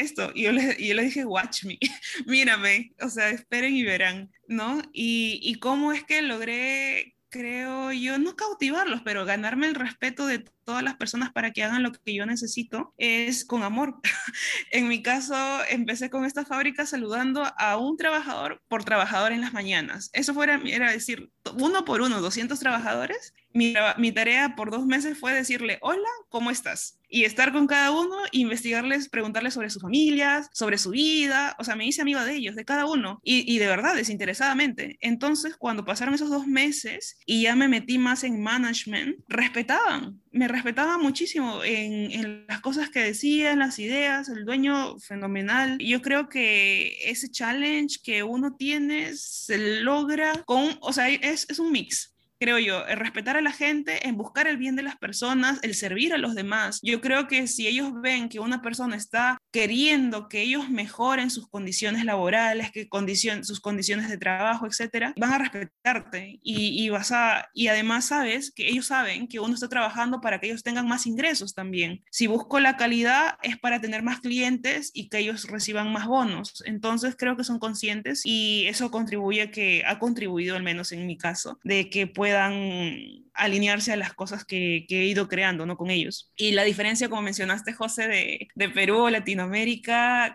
esto. 0.00 0.30
Y 0.34 0.42
yo 0.42 0.52
le, 0.52 0.76
yo 0.84 0.94
le 0.94 1.04
dije, 1.04 1.24
watch 1.24 1.64
me, 1.64 1.78
mírame, 2.26 2.92
o 3.00 3.08
sea, 3.08 3.30
esperen 3.30 3.74
y 3.76 3.84
verán, 3.84 4.30
¿no? 4.48 4.82
Y, 4.92 5.40
y 5.42 5.56
cómo 5.56 5.92
es 5.92 6.04
que 6.04 6.22
logré, 6.22 7.16
creo 7.28 7.92
yo, 7.92 8.18
no 8.18 8.36
cautivarlos, 8.36 9.02
pero 9.02 9.24
ganarme 9.24 9.66
el 9.66 9.74
respeto 9.74 10.26
de 10.26 10.44
todas 10.64 10.82
las 10.82 10.96
personas 10.96 11.32
para 11.32 11.52
que 11.52 11.62
hagan 11.62 11.82
lo 11.82 11.92
que 11.92 12.14
yo 12.14 12.26
necesito 12.26 12.94
es 12.98 13.44
con 13.44 13.62
amor. 13.62 14.00
en 14.70 14.88
mi 14.88 15.02
caso, 15.02 15.36
empecé 15.68 16.10
con 16.10 16.24
esta 16.24 16.44
fábrica 16.44 16.86
saludando 16.86 17.44
a 17.58 17.76
un 17.76 17.96
trabajador 17.96 18.62
por 18.68 18.84
trabajador 18.84 19.32
en 19.32 19.40
las 19.40 19.52
mañanas. 19.52 20.10
Eso 20.12 20.34
fuera, 20.34 20.60
era 20.66 20.90
decir, 20.90 21.30
uno 21.58 21.84
por 21.84 22.00
uno, 22.00 22.20
200 22.20 22.58
trabajadores. 22.58 23.34
Mi, 23.52 23.72
tarea 24.12 24.56
por 24.56 24.72
dos 24.72 24.84
meses 24.84 25.16
fue 25.16 25.32
decirle, 25.32 25.78
hola, 25.80 26.08
¿cómo 26.28 26.50
estás? 26.50 26.98
Y 27.08 27.22
estar 27.22 27.52
con 27.52 27.68
cada 27.68 27.92
uno, 27.92 28.16
investigarles, 28.32 29.08
preguntarles 29.08 29.54
sobre 29.54 29.70
sus 29.70 29.80
familias, 29.80 30.48
sobre 30.52 30.76
su 30.76 30.90
vida. 30.90 31.54
O 31.60 31.64
sea, 31.64 31.76
me 31.76 31.86
hice 31.86 32.02
amiga 32.02 32.24
de 32.24 32.34
ellos, 32.34 32.56
de 32.56 32.64
cada 32.64 32.86
uno. 32.86 33.20
Y 33.22 33.58
de 33.58 33.66
verdad, 33.68 33.94
desinteresadamente. 33.94 34.98
Entonces, 35.00 35.56
cuando 35.56 35.84
pasaron 35.84 36.14
esos 36.14 36.30
dos 36.30 36.48
meses 36.48 37.16
y 37.26 37.42
ya 37.42 37.54
me 37.54 37.68
metí 37.68 37.96
más 37.96 38.24
en 38.24 38.42
management, 38.42 39.20
respetaban 39.28 40.20
me 40.34 40.48
respetaba 40.48 40.98
muchísimo 40.98 41.62
en, 41.64 42.10
en, 42.12 42.44
las 42.46 42.60
cosas 42.60 42.90
que 42.90 43.00
decía, 43.00 43.52
en 43.52 43.60
las 43.60 43.78
ideas, 43.78 44.28
el 44.28 44.44
dueño 44.44 44.98
fenomenal. 44.98 45.78
Yo 45.78 46.02
creo 46.02 46.28
que 46.28 46.98
ese 47.04 47.30
challenge 47.30 48.00
que 48.02 48.22
uno 48.22 48.56
tiene 48.56 49.14
se 49.14 49.82
logra 49.82 50.42
con, 50.44 50.76
o 50.80 50.92
sea, 50.92 51.08
es, 51.08 51.46
es 51.48 51.58
un 51.58 51.72
mix 51.72 52.10
creo 52.40 52.58
yo, 52.58 52.84
el 52.86 52.98
respetar 52.98 53.38
a 53.38 53.40
la 53.40 53.52
gente, 53.52 54.06
en 54.06 54.18
buscar 54.18 54.46
el 54.46 54.58
bien 54.58 54.76
de 54.76 54.82
las 54.82 54.96
personas, 54.96 55.60
el 55.62 55.74
servir 55.74 56.12
a 56.12 56.18
los 56.18 56.34
demás. 56.34 56.78
Yo 56.82 57.00
creo 57.00 57.26
que 57.26 57.46
si 57.46 57.66
ellos 57.66 57.92
ven 58.02 58.28
que 58.28 58.38
una 58.38 58.60
persona 58.60 58.96
está 58.96 59.38
queriendo 59.54 60.28
que 60.28 60.42
ellos 60.42 60.68
mejoren 60.68 61.30
sus 61.30 61.48
condiciones 61.48 62.04
laborales, 62.04 62.72
que 62.72 62.88
condicion 62.88 63.44
sus 63.44 63.60
condiciones 63.60 64.08
de 64.08 64.18
trabajo, 64.18 64.66
etcétera, 64.66 65.14
van 65.16 65.32
a 65.32 65.38
respetarte 65.38 66.40
y, 66.42 66.84
y, 66.84 66.88
vas 66.88 67.12
a, 67.12 67.48
y 67.54 67.68
además 67.68 68.06
sabes 68.06 68.50
que 68.50 68.68
ellos 68.68 68.86
saben 68.86 69.28
que 69.28 69.38
uno 69.38 69.54
está 69.54 69.68
trabajando 69.68 70.20
para 70.20 70.40
que 70.40 70.48
ellos 70.48 70.64
tengan 70.64 70.88
más 70.88 71.06
ingresos 71.06 71.54
también. 71.54 72.02
Si 72.10 72.26
busco 72.26 72.58
la 72.58 72.76
calidad 72.76 73.38
es 73.44 73.56
para 73.56 73.80
tener 73.80 74.02
más 74.02 74.18
clientes 74.18 74.90
y 74.92 75.08
que 75.08 75.18
ellos 75.18 75.44
reciban 75.44 75.92
más 75.92 76.08
bonos. 76.08 76.64
Entonces 76.66 77.14
creo 77.16 77.36
que 77.36 77.44
son 77.44 77.60
conscientes 77.60 78.22
y 78.24 78.66
eso 78.66 78.90
contribuye 78.90 79.52
que 79.52 79.84
ha 79.86 80.00
contribuido 80.00 80.56
al 80.56 80.64
menos 80.64 80.90
en 80.90 81.06
mi 81.06 81.16
caso 81.16 81.60
de 81.62 81.90
que 81.90 82.08
pueda 82.08 82.24
puedan 82.24 83.24
alinearse 83.34 83.92
a 83.92 83.96
las 83.96 84.14
cosas 84.14 84.44
que, 84.44 84.86
que, 84.88 85.02
he 85.02 85.06
ido 85.06 85.28
creando, 85.28 85.66
¿no? 85.66 85.76
Con 85.76 85.90
ellos. 85.90 86.32
Y 86.36 86.52
la 86.52 86.64
diferencia, 86.64 87.08
como 87.08 87.22
mencionaste, 87.22 87.72
José, 87.72 88.08
de, 88.08 88.48
de 88.54 88.68
Perú, 88.70 89.08
Latinoamérica, 89.08 89.43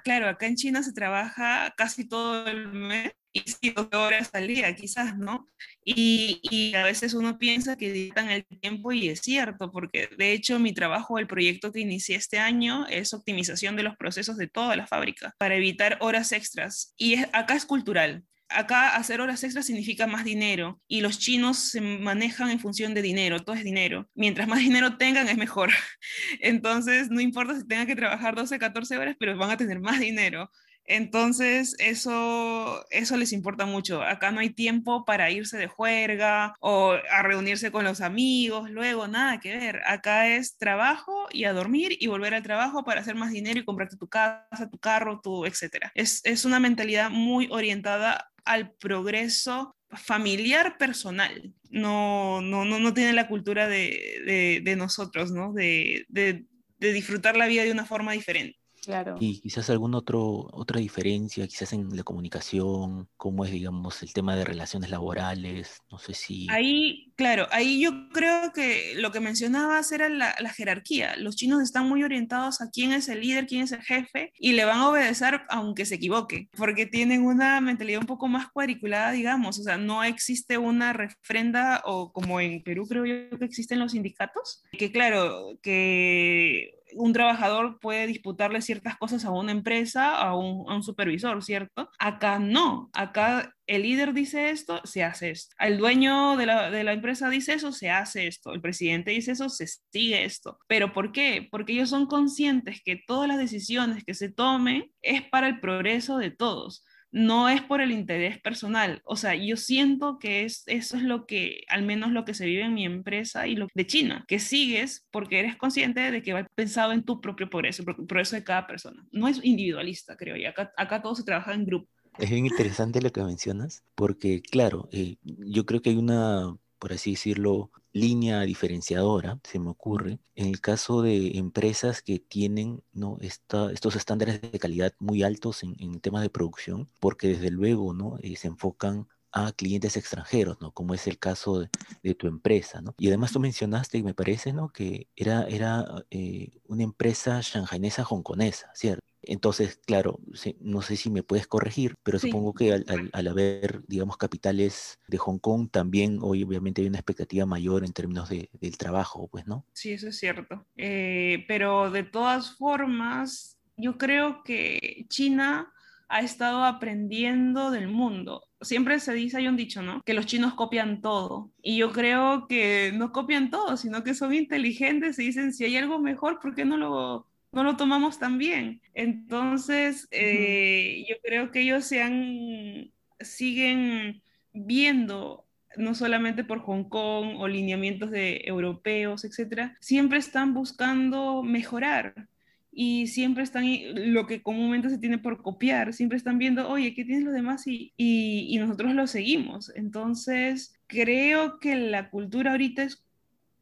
claro, 0.04 0.28
acá 0.30 0.48
en 0.48 0.56
China 0.56 0.84
se 0.84 0.94
trabaja 0.94 1.74
casi 1.78 2.08
todo 2.08 2.48
el 2.48 2.68
mes 2.72 3.12
y 3.32 3.42
sí, 3.42 3.72
12 3.72 3.96
horas 3.96 4.30
al 4.34 4.48
día, 4.48 4.76
quizás, 4.76 5.18
¿no? 5.18 5.48
Y, 5.86 6.74
a 6.76 6.84
veces 6.84 7.14
uno 7.14 7.38
piensa 7.38 7.78
que 7.78 7.90
editan 7.90 8.30
el 8.30 8.46
tiempo 8.46 8.92
y 8.92 9.10
es 9.10 9.22
cierto, 9.22 9.72
porque 9.72 10.10
de 10.18 10.34
hecho 10.34 10.60
mi 10.60 10.74
trabajo, 10.74 11.20
el 11.20 11.28
proyecto 11.28 11.72
que 11.72 11.80
inicié 11.82 12.16
este 12.16 12.40
año 12.40 12.88
es 12.88 13.14
optimización 13.14 13.76
de 13.76 13.84
los 13.84 13.96
procesos 13.98 14.38
de 14.38 14.48
toda 14.48 14.76
la 14.76 14.88
fábrica 14.88 15.36
para 15.38 15.56
evitar 15.56 15.98
horas 16.02 16.32
extras. 16.32 16.94
Y 16.98 17.18
acá 17.34 17.56
es 17.56 17.66
cultural 17.66 18.24
acá 18.50 18.96
hacer 18.96 19.22
horas 19.22 19.44
extras 19.44 19.66
significa 19.66 20.08
más 20.08 20.26
dinero 20.26 20.82
y 20.88 21.02
los 21.02 21.20
chinos 21.20 21.58
se 21.58 21.82
manejan 21.82 22.50
en 22.50 22.60
función 22.60 22.94
de 22.94 23.02
dinero, 23.02 23.44
todo 23.44 23.56
es 23.56 23.64
dinero. 23.64 24.08
Mientras 24.16 24.48
más 24.48 24.60
dinero 24.60 24.98
tengan 24.98 25.30
es 25.30 25.38
mejor. 25.38 25.70
Entonces, 26.40 27.10
no 27.10 27.22
importa 27.22 27.56
si 27.56 27.68
tengan 27.68 27.88
que 27.88 27.96
trabajar 27.96 28.36
12, 28.36 28.60
14 28.60 28.98
horas, 28.98 29.16
pero 29.20 29.38
van 29.38 29.52
a 29.52 29.58
tener 29.58 29.80
más 29.80 30.00
dinero. 30.00 30.50
Entonces, 30.90 31.76
eso, 31.78 32.84
eso 32.90 33.16
les 33.16 33.32
importa 33.32 33.68
mucho. 33.68 34.02
Acá 34.02 34.32
no 34.32 34.40
hay 34.40 34.50
tiempo 34.50 35.06
para 35.06 35.30
irse 35.30 35.56
de 35.56 35.68
juerga 35.68 36.56
o 36.60 36.94
a 37.12 37.22
reunirse 37.22 37.72
con 37.72 37.84
los 37.86 38.02
amigos, 38.02 38.72
luego 38.72 39.08
nada 39.08 39.40
que 39.40 39.56
ver. 39.56 39.82
Acá 39.86 40.28
es 40.30 40.58
trabajo 40.58 41.28
y 41.32 41.44
a 41.44 41.54
dormir 41.54 41.96
y 42.00 42.08
volver 42.08 42.34
al 42.34 42.42
trabajo 42.42 42.84
para 42.84 43.02
hacer 43.02 43.14
más 43.14 43.32
dinero 43.32 43.60
y 43.60 43.66
comprarte 43.66 43.98
tu 43.98 44.08
casa, 44.08 44.68
tu 44.72 44.80
carro, 44.80 45.22
tu, 45.22 45.46
etc. 45.46 45.92
Es, 45.94 46.22
es 46.24 46.44
una 46.44 46.60
mentalidad 46.60 47.12
muy 47.12 47.48
orientada 47.52 48.28
al 48.50 48.72
progreso 48.74 49.76
familiar 49.92 50.78
personal. 50.78 51.54
No, 51.72 52.42
no, 52.42 52.66
no, 52.66 52.80
no 52.80 52.94
tiene 52.94 53.14
la 53.14 53.28
cultura 53.28 53.68
de, 53.68 54.22
de, 54.26 54.62
de 54.64 54.76
nosotros, 54.76 55.32
¿no? 55.32 55.54
De, 55.54 56.06
de, 56.10 56.46
de 56.80 56.94
disfrutar 56.94 57.38
la 57.38 57.48
vida 57.48 57.64
de 57.64 57.72
una 57.72 57.86
forma 57.86 58.14
diferente. 58.14 58.59
Claro. 58.90 59.18
Y 59.20 59.40
quizás 59.40 59.70
alguna 59.70 60.00
otro, 60.00 60.50
otra 60.52 60.80
diferencia, 60.80 61.48
quizás 61.48 61.74
en 61.74 61.96
la 61.96 62.02
comunicación, 62.02 63.08
cómo 63.18 63.46
es, 63.46 63.52
digamos, 63.52 64.02
el 64.02 64.14
tema 64.14 64.36
de 64.36 64.44
relaciones 64.44 64.90
laborales, 64.90 65.84
no 65.92 66.00
sé 66.00 66.16
si... 66.16 66.48
Ahí, 66.50 67.14
claro, 67.16 67.46
ahí 67.52 67.80
yo 67.80 68.10
creo 68.10 68.52
que 68.52 68.96
lo 68.96 69.12
que 69.12 69.20
mencionabas 69.20 69.92
era 69.92 70.10
la, 70.10 70.34
la, 70.40 70.50
jerarquía. 70.52 71.16
Los 71.18 71.36
chinos 71.36 71.62
están 71.62 71.88
muy 71.88 72.02
orientados 72.02 72.62
a 72.62 72.72
quién 72.72 72.92
es 72.92 73.10
el 73.10 73.22
líder, 73.22 73.46
quién 73.46 73.62
es 73.62 73.74
el 73.74 73.84
jefe, 73.84 74.34
y 74.40 74.54
le 74.54 74.66
van 74.66 74.80
a 74.80 74.90
obedecer 74.90 75.42
aunque 75.50 75.86
se 75.86 75.94
equivoque, 75.94 76.50
porque 76.58 76.88
tienen 76.88 77.24
una 77.24 77.62
mentalidad 77.62 78.02
un 78.02 78.08
poco 78.08 78.28
más 78.28 78.50
cuadriculada, 78.50 79.12
digamos, 79.12 79.60
o 79.60 79.64
sea, 79.64 79.78
no 79.78 80.04
existe 80.04 80.58
una 80.58 80.94
refrenda 80.94 81.84
o 81.86 82.12
como 82.12 82.40
en 82.40 82.64
Perú 82.64 82.88
creo 82.88 83.06
yo 83.06 83.38
que 83.38 83.46
existen 83.46 83.78
los 83.78 83.92
sindicatos, 83.92 84.64
que 84.72 84.92
claro, 84.92 85.60
que 85.62 86.79
un 86.96 87.14
trabajador 87.14 87.80
puede 87.80 88.08
disputarle 88.08 88.62
ciertas 88.62 88.98
cosas 88.98 89.26
a 89.26 89.32
una 89.32 89.52
empresa, 89.52 90.16
a 90.18 90.36
un, 90.36 90.84
supervisor, 90.84 91.44
¿cierto? 91.44 91.90
Acá 92.00 92.40
no, 92.40 92.90
acá 92.94 93.54
el 93.68 93.84
líder 93.84 94.14
dice 94.14 94.50
esto, 94.50 94.82
se 94.84 95.04
hace 95.04 95.32
esto. 95.32 95.56
El 95.60 95.78
dueño 95.78 96.38
de 96.38 96.46
la, 96.46 96.72
de 96.72 96.84
la, 96.84 96.94
empresa 96.94 97.30
dice 97.30 97.54
eso, 97.54 97.72
se 97.72 97.90
hace 97.90 98.28
esto. 98.28 98.54
El 98.54 98.62
presidente 98.62 99.12
dice 99.12 99.34
eso, 99.34 99.50
se 99.50 99.68
sigue 99.92 100.24
esto. 100.24 100.58
¿Pero 100.68 100.94
por 100.94 101.12
qué? 101.12 101.48
Porque 101.52 101.74
ellos 101.74 101.90
son 101.90 102.08
conscientes 102.08 102.82
que 102.84 103.02
todas 103.06 103.28
las 103.28 103.38
decisiones 103.38 104.04
que 104.04 104.14
se 104.14 104.32
tomen 104.32 104.92
es 105.02 105.22
para 105.24 105.48
el 105.48 105.60
progreso 105.60 106.18
de 106.18 106.32
todos 106.32 106.84
no 107.12 107.50
es 107.50 107.62
por 107.62 107.82
el 107.82 107.92
interés 107.92 108.40
personal. 108.40 109.02
O 109.06 109.16
sea, 109.16 109.36
yo 109.36 109.58
siento 109.58 110.20
que 110.20 110.44
es, 110.44 110.64
eso 110.68 110.98
es 110.98 111.04
lo 111.04 111.26
que, 111.26 111.64
al 111.68 111.84
menos 111.84 112.12
lo 112.12 112.26
que 112.26 112.34
se 112.34 112.46
vive 112.46 112.64
en 112.64 112.74
mi 112.74 112.86
empresa 112.86 113.48
y 113.48 113.56
lo 113.56 113.68
de 113.74 113.88
China, 113.88 114.26
que 114.28 114.40
sigues 114.40 115.06
porque 115.12 115.40
eres 115.40 115.56
consciente 115.56 116.12
de 116.12 116.22
que 116.22 116.34
va 116.34 116.48
pensado 116.56 116.92
en 116.92 117.04
tu 117.04 117.22
propio 117.22 117.50
progreso, 117.50 117.84
el 117.86 118.06
progreso 118.06 118.36
de 118.36 118.44
cada 118.44 118.68
persona. 118.68 119.06
No 119.12 119.28
es 119.28 119.40
individualista, 119.44 120.16
creo, 120.16 120.36
y 120.36 120.46
acá, 120.46 120.72
acá 120.78 121.02
todo 121.02 121.16
se 121.16 121.24
trabaja 121.24 121.54
en 121.54 121.66
grupo. 121.66 121.90
Es 122.18 122.30
bien 122.30 122.46
interesante 122.46 123.02
lo 123.02 123.12
que 123.12 123.24
mencionas, 123.24 123.84
porque 123.96 124.42
claro, 124.42 124.90
eh, 124.92 125.16
yo 125.24 125.66
creo 125.66 125.82
que 125.82 125.92
hay 125.92 125.96
una, 125.96 126.56
por 126.78 126.92
así 126.92 127.12
decirlo, 127.12 127.72
línea 127.92 128.42
diferenciadora, 128.42 129.40
se 129.44 129.60
me 129.60 129.70
ocurre, 129.70 130.20
en 130.36 130.48
el 130.48 130.62
caso 130.62 131.02
de 131.02 131.38
empresas 131.38 132.02
que 132.02 132.20
tienen 132.20 132.84
¿no? 132.94 133.18
Estos 133.22 133.96
estándares 133.96 134.42
de 134.42 134.60
calidad 134.60 134.94
muy 135.00 135.24
altos 135.24 135.64
en, 135.64 135.76
en 135.80 136.00
temas 136.00 136.22
de 136.22 136.30
producción, 136.30 136.88
porque 137.00 137.30
desde 137.30 137.52
luego 137.52 137.94
¿no? 137.94 138.18
Eh, 138.22 138.36
se 138.36 138.48
enfocan 138.48 139.08
a 139.32 139.52
clientes 139.52 139.96
extranjeros, 139.96 140.60
¿no? 140.62 140.72
Como 140.72 140.94
es 140.94 141.08
el 141.08 141.20
caso 141.20 141.60
de, 141.60 142.16
tu 142.16 142.28
empresa, 142.28 142.82
¿no? 142.82 142.96
Y 142.98 143.08
además 143.08 143.32
tú 143.32 143.40
mencionaste, 143.40 144.02
me 144.04 144.14
parece, 144.14 144.54
¿no? 144.54 144.70
Que 144.70 145.08
era, 145.16 145.44
era 145.44 145.86
eh, 146.10 146.62
una 146.68 146.84
empresa 146.84 147.40
shanghainesa 147.42 148.04
hongkonesa, 148.04 148.72
¿cierto? 148.74 149.06
Entonces, 149.22 149.80
claro, 149.86 150.20
no 150.60 150.82
sé 150.82 150.96
si 150.96 151.10
me 151.10 151.24
puedes 151.24 151.48
corregir, 151.48 151.96
pero 152.04 152.20
supongo 152.20 152.54
que 152.54 152.74
al, 152.74 153.28
haber, 153.28 153.84
digamos, 153.88 154.18
capitales 154.18 155.00
de 155.08 155.18
Hong 155.18 155.40
Kong, 155.40 155.70
también 155.72 156.20
hoy 156.22 156.44
obviamente 156.44 156.82
hay 156.82 156.88
una 156.88 157.00
expectativa 157.00 157.46
mayor 157.46 157.84
en 157.84 157.94
términos 157.94 158.30
de, 158.30 158.50
del 158.54 158.78
trabajo, 158.78 159.28
pues, 159.28 159.46
¿no? 159.48 159.66
Sí, 159.74 159.92
eso 159.92 160.08
es 160.08 160.18
cierto. 160.18 160.66
Eh, 160.78 161.46
pero 161.48 161.92
de 161.92 162.04
todas 162.04 162.56
formas, 162.56 163.58
yo 163.76 163.98
creo 163.98 164.44
que 164.44 165.06
China 165.10 165.74
ha 166.08 166.22
estado 166.22 166.64
aprendiendo 166.64 167.72
del 167.72 167.88
mundo. 167.88 168.44
Siempre 168.62 169.00
se 169.00 169.14
dice, 169.14 169.38
hay 169.38 169.48
un 169.48 169.56
dicho, 169.56 169.82
¿no? 169.82 170.02
Que 170.02 170.16
los 170.16 170.26
chinos 170.26 170.56
copian 170.56 171.02
todo. 171.02 171.52
Y 171.62 171.78
yo 171.78 171.92
creo 171.92 172.48
que 172.48 172.92
no 172.96 173.12
copian 173.12 173.52
todo, 173.52 173.78
sino 173.78 174.04
que 174.04 174.16
son 174.16 174.34
inteligentes 174.34 175.20
y 175.20 175.26
dicen, 175.26 175.54
si 175.54 175.66
hay 175.66 175.78
algo 175.78 176.00
mejor, 176.00 176.40
¿por 176.40 176.56
qué 176.56 176.66
no 176.66 176.78
lo, 176.78 177.28
no 177.52 177.64
lo 177.64 177.78
tomamos 177.78 178.20
tan 178.20 178.38
bien? 178.38 178.82
Entonces, 178.94 180.08
eh, 180.12 181.06
yo 181.10 181.16
creo 181.24 181.52
que 181.52 181.62
ellos 181.62 181.86
se 181.86 182.02
han, 182.02 182.92
siguen 183.20 184.22
viendo 184.54 185.46
no 185.78 185.94
solamente 185.96 186.44
por 186.44 186.60
Hong 186.60 186.86
Kong 186.86 187.40
o 187.40 187.48
lineamientos 187.48 188.12
de 188.12 188.42
europeos, 188.46 189.24
etcétera, 189.24 189.78
siempre 189.80 190.20
están 190.20 190.54
buscando 190.54 191.44
mejorar 191.44 192.28
y 192.72 193.08
siempre 193.08 193.44
están 193.44 193.66
lo 193.94 194.26
que 194.28 194.42
comúnmente 194.42 194.90
se 194.90 194.98
tiene 195.00 195.18
por 195.18 195.42
copiar, 195.42 195.94
siempre 195.94 196.18
están 196.18 196.38
viendo, 196.38 196.70
oye, 196.70 196.94
¿qué 196.94 197.04
tienen 197.04 197.26
los 197.26 197.34
demás? 197.34 197.68
Y, 197.68 197.94
y, 197.98 198.58
nosotros 198.58 198.94
lo 198.94 199.08
seguimos. 199.08 199.72
Entonces, 199.76 200.80
creo 200.88 201.60
que 201.60 201.76
la 201.76 202.10
cultura 202.10 202.52
ahorita 202.52 202.84
es 202.84 203.04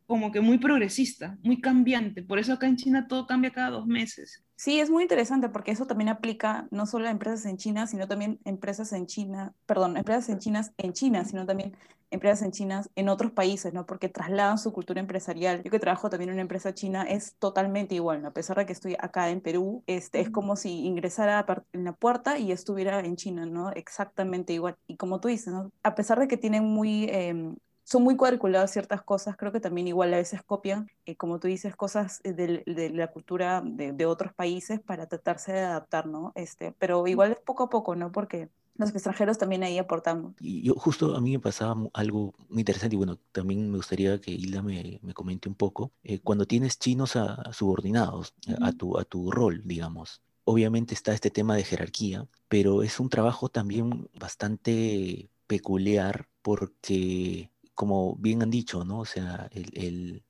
como 0.07 0.31
que 0.31 0.41
muy 0.41 0.57
progresista, 0.57 1.37
muy 1.43 1.59
cambiante. 1.61 2.23
Por 2.23 2.39
eso 2.39 2.53
acá 2.53 2.67
en 2.67 2.77
China 2.77 3.07
todo 3.07 3.27
cambia 3.27 3.51
cada 3.51 3.71
dos 3.71 3.85
meses. 3.85 4.43
Sí, 4.55 4.79
es 4.79 4.89
muy 4.89 5.03
interesante 5.03 5.49
porque 5.49 5.71
eso 5.71 5.85
también 5.85 6.09
aplica 6.09 6.67
no 6.71 6.85
solo 6.87 7.07
a 7.07 7.11
empresas 7.11 7.45
en 7.45 7.57
China, 7.57 7.85
sino 7.85 8.07
también 8.07 8.39
empresas 8.45 8.91
en 8.93 9.05
China, 9.05 9.53
perdón, 9.65 9.97
empresas 9.97 10.29
en 10.29 10.39
China 10.39 10.61
en 10.77 10.93
China, 10.93 11.25
sino 11.25 11.45
también 11.45 11.75
empresas 12.09 12.41
en 12.43 12.51
China 12.51 12.83
en 12.95 13.09
otros 13.09 13.31
países, 13.31 13.73
¿no? 13.73 13.85
Porque 13.85 14.09
trasladan 14.09 14.57
su 14.57 14.71
cultura 14.71 14.99
empresarial. 14.99 15.61
Yo 15.63 15.71
que 15.71 15.79
trabajo 15.79 16.09
también 16.09 16.29
en 16.29 16.35
una 16.35 16.41
empresa 16.41 16.73
china 16.73 17.03
es 17.03 17.35
totalmente 17.35 17.95
igual, 17.95 18.21
¿no? 18.21 18.29
A 18.29 18.33
pesar 18.33 18.57
de 18.57 18.65
que 18.65 18.73
estoy 18.73 18.95
acá 18.99 19.29
en 19.29 19.41
Perú, 19.41 19.83
este, 19.87 20.21
es 20.21 20.29
como 20.29 20.55
si 20.55 20.85
ingresara 20.85 21.45
en 21.73 21.83
la 21.83 21.93
puerta 21.93 22.39
y 22.39 22.51
estuviera 22.51 22.99
en 22.99 23.15
China, 23.15 23.45
¿no? 23.45 23.71
Exactamente 23.71 24.53
igual. 24.53 24.77
Y 24.87 24.97
como 24.97 25.19
tú 25.19 25.27
dices, 25.27 25.53
¿no? 25.53 25.71
A 25.83 25.95
pesar 25.95 26.19
de 26.19 26.27
que 26.27 26.37
tienen 26.37 26.63
muy 26.63 27.09
em, 27.09 27.57
son 27.87 28.03
muy 28.03 28.17
cuadriculadas 28.17 28.71
ciertas 28.71 29.01
cosas, 29.01 29.37
creo 29.37 29.53
que 29.53 29.61
también 29.61 29.87
igual 29.87 30.13
a 30.13 30.17
veces 30.17 30.41
copian, 30.43 30.91
eh, 31.05 31.15
como 31.15 31.39
tú 31.39 31.47
dices, 31.47 31.73
cosas 31.77 32.19
de, 32.21 32.61
de 32.65 32.89
la 32.89 33.07
cultura 33.07 33.61
de, 33.63 33.93
de, 33.93 34.05
otros 34.05 34.33
países 34.33 34.81
para 34.81 35.07
tratarse 35.07 35.53
de 35.53 35.61
adaptar, 35.61 36.05
¿no? 36.05 36.33
Este, 36.35 36.73
pero 36.79 37.07
igual 37.07 37.31
es 37.31 37.39
poco 37.39 37.63
a 37.63 37.69
poco, 37.69 37.95
¿no? 37.95 38.11
Porque 38.11 38.49
los 38.75 38.89
extranjeros 38.89 39.37
también 39.37 39.63
ahí 39.63 39.77
aportamos. 39.77 40.33
Y 40.41 40.63
yo 40.63 40.73
justo 40.75 41.15
a 41.15 41.21
mí 41.21 41.31
me 41.31 41.39
pasaba 41.39 41.77
algo 41.93 42.33
muy 42.49 42.59
interesante 42.59 42.95
y 42.95 42.97
bueno, 42.97 43.17
también 43.31 43.71
me 43.71 43.77
gustaría 43.77 44.19
que 44.19 44.31
Hilda 44.31 44.61
me, 44.61 44.99
me 45.01 45.13
comente 45.13 45.47
un 45.47 45.55
poco. 45.55 45.93
Eh, 46.03 46.19
cuando 46.19 46.45
tienes 46.45 46.77
chinos 46.79 47.15
a, 47.15 47.53
subordinados 47.53 48.33
a, 48.61 48.73
tu, 48.73 48.99
a 48.99 49.05
tu 49.05 49.31
rol, 49.31 49.61
digamos, 49.63 50.21
obviamente 50.43 50.93
está 50.93 51.13
este 51.13 51.31
tema 51.31 51.55
de 51.55 51.63
jerarquía, 51.63 52.27
pero 52.49 52.83
es 52.83 52.99
un 52.99 53.07
trabajo 53.07 53.47
también 53.47 54.09
bastante 54.13 55.29
peculiar 55.47 56.27
porque 56.41 57.49
como 57.77 58.15
bien 58.15 58.41
han 58.41 58.49
dicho, 58.49 58.83
¿no? 58.83 59.01
O 59.01 59.05
sea, 59.05 59.49
el, 59.53 60.23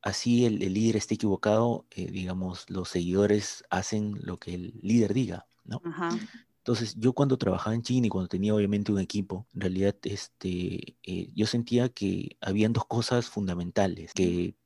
así 0.00 0.46
el, 0.46 0.58
líder 0.58 0.96
esté 0.96 1.14
equivocado, 1.16 1.86
eh, 1.90 2.10
digamos, 2.10 2.70
los 2.70 2.88
seguidores 2.88 3.62
hacen 3.68 4.18
lo 4.22 4.38
que 4.38 4.54
el 4.54 4.80
líder 4.82 5.12
diga, 5.12 5.46
¿no? 5.64 5.82
Entonces, 6.58 6.94
yo 6.96 7.12
cuando 7.12 7.36
trabajaba 7.36 7.76
en 7.76 7.82
China 7.82 8.06
y 8.06 8.10
cuando 8.10 8.28
tenía 8.28 8.54
obviamente 8.54 8.90
un 8.90 9.00
equipo, 9.00 9.46
en 9.54 9.60
realidad 9.60 9.94
este, 10.04 10.96
eh, 11.02 11.30
yo 11.34 11.46
sentía 11.46 11.90
que 11.90 12.38
habían 12.40 12.72
dos 12.72 12.86
cosas 12.86 13.26
fundamentales 13.28 14.14
que 14.14 14.56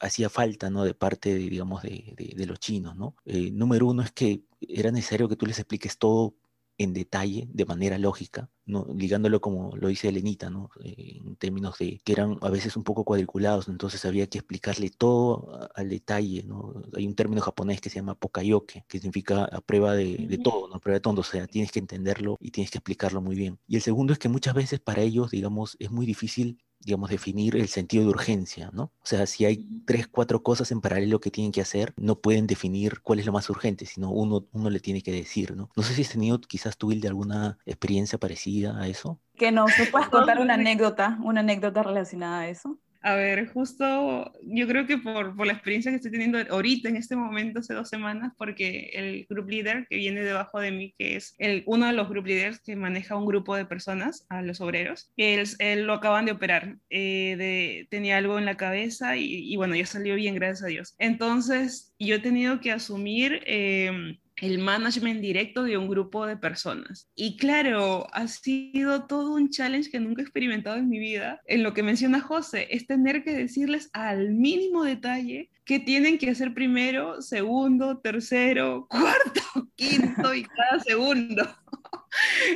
hacía 0.00 0.30
falta, 0.30 0.70
¿no? 0.70 0.84
De 0.84 0.94
parte, 0.94 1.34
de, 1.34 1.50
digamos, 1.50 1.82
de, 1.82 2.14
de, 2.34 2.46
los 2.46 2.60
chinos, 2.60 2.96
¿no? 2.96 3.14
Eh, 3.26 3.50
número 3.50 3.88
uno 3.88 4.02
es 4.02 4.10
que 4.10 4.42
era 4.58 4.90
necesario 4.90 5.28
que 5.28 5.36
tú 5.36 5.44
les 5.44 5.58
expliques 5.58 5.98
todo 5.98 6.34
en 6.78 6.92
detalle, 6.92 7.48
de 7.52 7.64
manera 7.64 7.98
lógica, 7.98 8.50
¿no? 8.66 8.86
ligándolo 8.94 9.40
como 9.40 9.76
lo 9.76 9.88
dice 9.88 10.08
Elenita, 10.08 10.50
¿no? 10.50 10.70
Eh, 10.82 11.20
en 11.24 11.36
términos 11.36 11.78
de 11.78 12.00
que 12.04 12.12
eran 12.12 12.38
a 12.40 12.50
veces 12.50 12.76
un 12.76 12.82
poco 12.82 13.04
cuadriculados, 13.04 13.68
entonces 13.68 14.04
había 14.04 14.26
que 14.26 14.38
explicarle 14.38 14.90
todo 14.90 15.68
al 15.74 15.88
detalle. 15.88 16.42
¿no? 16.44 16.82
Hay 16.96 17.06
un 17.06 17.14
término 17.14 17.40
japonés 17.40 17.80
que 17.80 17.90
se 17.90 17.96
llama 17.96 18.18
pokayoke, 18.18 18.84
que 18.88 18.98
significa 18.98 19.44
a 19.44 19.60
prueba 19.60 19.94
de, 19.94 20.26
de 20.28 20.38
todo, 20.38 20.68
¿no? 20.68 20.76
a 20.76 20.80
prueba 20.80 20.96
de 20.96 21.02
todo, 21.02 21.20
o 21.20 21.24
sea, 21.24 21.46
tienes 21.46 21.70
que 21.70 21.78
entenderlo 21.78 22.36
y 22.40 22.50
tienes 22.50 22.70
que 22.70 22.78
explicarlo 22.78 23.20
muy 23.20 23.36
bien. 23.36 23.58
Y 23.68 23.76
el 23.76 23.82
segundo 23.82 24.12
es 24.12 24.18
que 24.18 24.28
muchas 24.28 24.54
veces 24.54 24.80
para 24.80 25.02
ellos, 25.02 25.30
digamos, 25.30 25.76
es 25.78 25.90
muy 25.90 26.06
difícil 26.06 26.58
digamos, 26.84 27.10
definir 27.10 27.56
el 27.56 27.68
sentido 27.68 28.04
de 28.04 28.10
urgencia, 28.10 28.70
¿no? 28.72 28.84
O 28.84 29.06
sea, 29.06 29.26
si 29.26 29.44
hay 29.44 29.66
tres, 29.86 30.06
cuatro 30.08 30.42
cosas 30.42 30.70
en 30.72 30.80
paralelo 30.80 31.20
que 31.20 31.30
tienen 31.30 31.52
que 31.52 31.60
hacer, 31.60 31.92
no 31.96 32.20
pueden 32.20 32.46
definir 32.46 33.00
cuál 33.00 33.18
es 33.18 33.26
lo 33.26 33.32
más 33.32 33.48
urgente, 33.50 33.86
sino 33.86 34.10
uno, 34.10 34.46
uno 34.52 34.70
le 34.70 34.80
tiene 34.80 35.02
que 35.02 35.12
decir, 35.12 35.56
¿no? 35.56 35.70
No 35.76 35.82
sé 35.82 35.94
si 35.94 36.02
has 36.02 36.10
tenido 36.10 36.40
quizás 36.40 36.76
tú, 36.76 36.90
de 36.90 37.08
alguna 37.08 37.58
experiencia 37.66 38.18
parecida 38.18 38.80
a 38.80 38.88
eso. 38.88 39.20
Que 39.36 39.50
nos 39.50 39.72
puedas 39.90 40.08
contar 40.08 40.40
una 40.40 40.54
anécdota, 40.54 41.18
una 41.22 41.40
anécdota 41.40 41.82
relacionada 41.82 42.40
a 42.40 42.48
eso. 42.48 42.78
A 43.06 43.16
ver, 43.16 43.48
justo 43.48 44.32
yo 44.44 44.66
creo 44.66 44.86
que 44.86 44.96
por, 44.96 45.36
por, 45.36 45.46
la 45.46 45.52
experiencia 45.52 45.90
que 45.90 45.96
estoy 45.96 46.10
teniendo 46.10 46.38
ahorita, 46.38 46.88
en 46.88 46.96
este 46.96 47.16
momento, 47.16 47.58
hace 47.58 47.74
dos 47.74 47.90
semanas, 47.90 48.32
porque 48.38 48.92
el 48.94 49.26
group 49.28 49.50
leader 49.50 49.86
que 49.90 49.96
viene 49.96 50.22
debajo 50.22 50.58
de 50.58 50.70
mí, 50.70 50.94
que 50.96 51.16
es 51.16 51.34
el, 51.36 51.64
uno 51.66 51.86
de 51.86 51.92
los 51.92 52.08
group 52.08 52.24
leaders 52.24 52.60
que 52.60 52.76
maneja 52.76 53.14
un 53.14 53.26
grupo 53.26 53.56
de 53.56 53.66
personas, 53.66 54.24
a 54.30 54.40
los 54.40 54.62
obreros, 54.62 55.12
él, 55.18 55.44
él 55.58 55.86
lo 55.86 55.92
acaban 55.92 56.24
de 56.24 56.32
operar, 56.32 56.78
eh, 56.88 57.36
de, 57.36 57.86
tenía 57.90 58.16
algo 58.16 58.38
en 58.38 58.46
la 58.46 58.56
cabeza 58.56 59.18
y, 59.18 59.52
y, 59.52 59.54
bueno, 59.56 59.76
ya 59.76 59.84
salió 59.84 60.14
bien, 60.14 60.34
gracias 60.34 60.62
a 60.62 60.68
Dios. 60.68 60.94
Entonces, 60.98 61.94
yo 61.98 62.14
he 62.14 62.20
tenido 62.20 62.60
que 62.60 62.72
asumir... 62.72 63.42
Eh, 63.46 64.16
el 64.36 64.58
management 64.58 65.20
directo 65.20 65.62
de 65.62 65.76
un 65.76 65.88
grupo 65.88 66.26
de 66.26 66.36
personas. 66.36 67.08
Y 67.14 67.36
claro, 67.36 68.06
ha 68.12 68.26
sido 68.28 69.06
todo 69.06 69.34
un 69.34 69.50
challenge 69.50 69.90
que 69.90 70.00
nunca 70.00 70.22
he 70.22 70.24
experimentado 70.24 70.76
en 70.76 70.88
mi 70.88 70.98
vida. 70.98 71.40
En 71.46 71.62
lo 71.62 71.74
que 71.74 71.82
menciona 71.82 72.20
José, 72.20 72.68
es 72.70 72.86
tener 72.86 73.24
que 73.24 73.34
decirles 73.34 73.90
al 73.92 74.30
mínimo 74.32 74.84
detalle 74.84 75.50
qué 75.64 75.78
tienen 75.78 76.18
que 76.18 76.30
hacer 76.30 76.52
primero, 76.52 77.22
segundo, 77.22 77.98
tercero, 77.98 78.86
cuarto, 78.90 79.68
quinto 79.76 80.34
y 80.34 80.44
cada 80.44 80.80
segundo. 80.80 81.48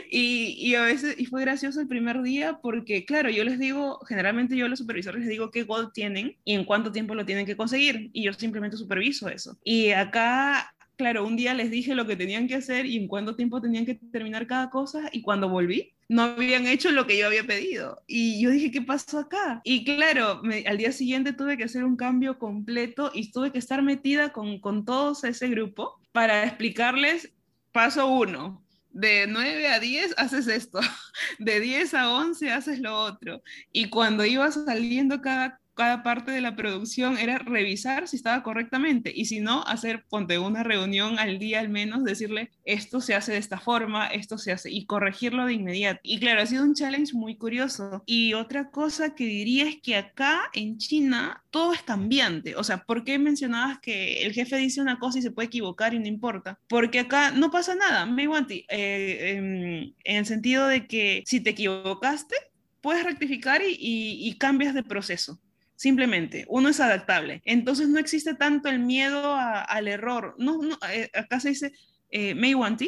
Y, 0.08 0.54
y, 0.56 0.76
a 0.76 0.82
veces, 0.82 1.16
y 1.18 1.26
fue 1.26 1.40
gracioso 1.40 1.80
el 1.80 1.88
primer 1.88 2.22
día 2.22 2.60
porque, 2.62 3.04
claro, 3.04 3.28
yo 3.28 3.42
les 3.42 3.58
digo, 3.58 3.98
generalmente 4.06 4.56
yo 4.56 4.66
a 4.66 4.68
los 4.68 4.78
supervisores 4.78 5.20
les 5.20 5.28
digo 5.28 5.50
qué 5.50 5.64
goal 5.64 5.90
tienen 5.92 6.36
y 6.44 6.54
en 6.54 6.64
cuánto 6.64 6.92
tiempo 6.92 7.16
lo 7.16 7.26
tienen 7.26 7.44
que 7.44 7.56
conseguir. 7.56 8.08
Y 8.12 8.22
yo 8.22 8.32
simplemente 8.32 8.76
superviso 8.76 9.28
eso. 9.28 9.58
Y 9.64 9.90
acá 9.90 10.72
claro, 10.98 11.24
un 11.24 11.36
día 11.36 11.54
les 11.54 11.70
dije 11.70 11.94
lo 11.94 12.06
que 12.06 12.16
tenían 12.16 12.48
que 12.48 12.56
hacer 12.56 12.84
y 12.84 12.96
en 12.96 13.08
cuánto 13.08 13.36
tiempo 13.36 13.62
tenían 13.62 13.86
que 13.86 13.94
terminar 13.94 14.46
cada 14.46 14.68
cosa 14.68 15.08
y 15.12 15.22
cuando 15.22 15.48
volví 15.48 15.94
no 16.08 16.22
habían 16.22 16.66
hecho 16.66 16.90
lo 16.90 17.06
que 17.06 17.16
yo 17.16 17.26
había 17.26 17.44
pedido. 17.44 18.02
Y 18.06 18.42
yo 18.42 18.50
dije, 18.50 18.70
¿qué 18.70 18.82
pasó 18.82 19.20
acá? 19.20 19.60
Y 19.62 19.84
claro, 19.84 20.42
al 20.66 20.78
día 20.78 20.90
siguiente 20.90 21.32
tuve 21.32 21.56
que 21.56 21.64
hacer 21.64 21.84
un 21.84 21.96
cambio 21.96 22.38
completo 22.38 23.10
y 23.14 23.30
tuve 23.30 23.52
que 23.52 23.58
estar 23.58 23.82
metida 23.82 24.32
con, 24.32 24.58
con 24.60 24.84
todos 24.84 25.22
ese 25.24 25.48
grupo 25.48 26.00
para 26.12 26.44
explicarles 26.44 27.32
paso 27.72 28.08
uno, 28.08 28.64
de 28.90 29.26
9 29.28 29.68
a 29.68 29.78
10 29.78 30.14
haces 30.16 30.48
esto, 30.48 30.80
de 31.38 31.60
10 31.60 31.94
a 31.94 32.10
11 32.10 32.50
haces 32.50 32.80
lo 32.80 32.98
otro. 32.98 33.42
Y 33.70 33.88
cuando 33.90 34.24
iba 34.24 34.50
saliendo 34.50 35.20
cada 35.20 35.60
cada 35.78 36.02
parte 36.02 36.32
de 36.32 36.40
la 36.40 36.56
producción 36.56 37.18
era 37.18 37.38
revisar 37.38 38.08
si 38.08 38.16
estaba 38.16 38.42
correctamente 38.42 39.12
y 39.14 39.26
si 39.26 39.38
no, 39.38 39.62
hacer, 39.62 40.04
ponte 40.08 40.36
una 40.36 40.64
reunión 40.64 41.20
al 41.20 41.38
día 41.38 41.60
al 41.60 41.68
menos, 41.68 42.02
decirle 42.02 42.50
esto 42.64 43.00
se 43.00 43.14
hace 43.14 43.30
de 43.30 43.38
esta 43.38 43.60
forma, 43.60 44.08
esto 44.08 44.38
se 44.38 44.50
hace 44.50 44.72
y 44.72 44.86
corregirlo 44.86 45.46
de 45.46 45.52
inmediato. 45.52 46.00
Y 46.02 46.18
claro, 46.18 46.42
ha 46.42 46.46
sido 46.46 46.64
un 46.64 46.74
challenge 46.74 47.12
muy 47.14 47.36
curioso. 47.36 48.02
Y 48.06 48.34
otra 48.34 48.70
cosa 48.70 49.14
que 49.14 49.24
diría 49.24 49.68
es 49.68 49.80
que 49.80 49.94
acá 49.94 50.50
en 50.52 50.78
China 50.78 51.44
todo 51.50 51.72
es 51.72 51.82
cambiante. 51.82 52.56
O 52.56 52.64
sea, 52.64 52.78
¿por 52.78 53.04
qué 53.04 53.20
mencionabas 53.20 53.78
que 53.78 54.22
el 54.22 54.32
jefe 54.32 54.56
dice 54.56 54.80
una 54.80 54.98
cosa 54.98 55.20
y 55.20 55.22
se 55.22 55.30
puede 55.30 55.46
equivocar 55.46 55.94
y 55.94 56.00
no 56.00 56.08
importa? 56.08 56.58
Porque 56.68 56.98
acá 56.98 57.30
no 57.30 57.52
pasa 57.52 57.76
nada, 57.76 58.04
me 58.04 58.24
eh, 58.24 59.36
en, 59.36 59.94
en 60.02 60.16
el 60.16 60.26
sentido 60.26 60.66
de 60.66 60.88
que 60.88 61.22
si 61.24 61.40
te 61.40 61.50
equivocaste, 61.50 62.34
puedes 62.80 63.04
rectificar 63.04 63.62
y 63.64 64.36
cambias 64.40 64.74
de 64.74 64.82
proceso. 64.82 65.38
Simplemente, 65.78 66.44
uno 66.48 66.68
es 66.70 66.80
adaptable. 66.80 67.40
Entonces 67.44 67.88
no 67.88 68.00
existe 68.00 68.34
tanto 68.34 68.68
el 68.68 68.80
miedo 68.80 69.36
al 69.36 69.86
error. 69.86 70.34
No, 70.36 70.58
no, 70.60 70.76
eh, 70.90 71.08
acá 71.14 71.38
se 71.38 71.50
dice, 71.50 71.72
eh, 72.10 72.34
may 72.34 72.52
want 72.52 72.82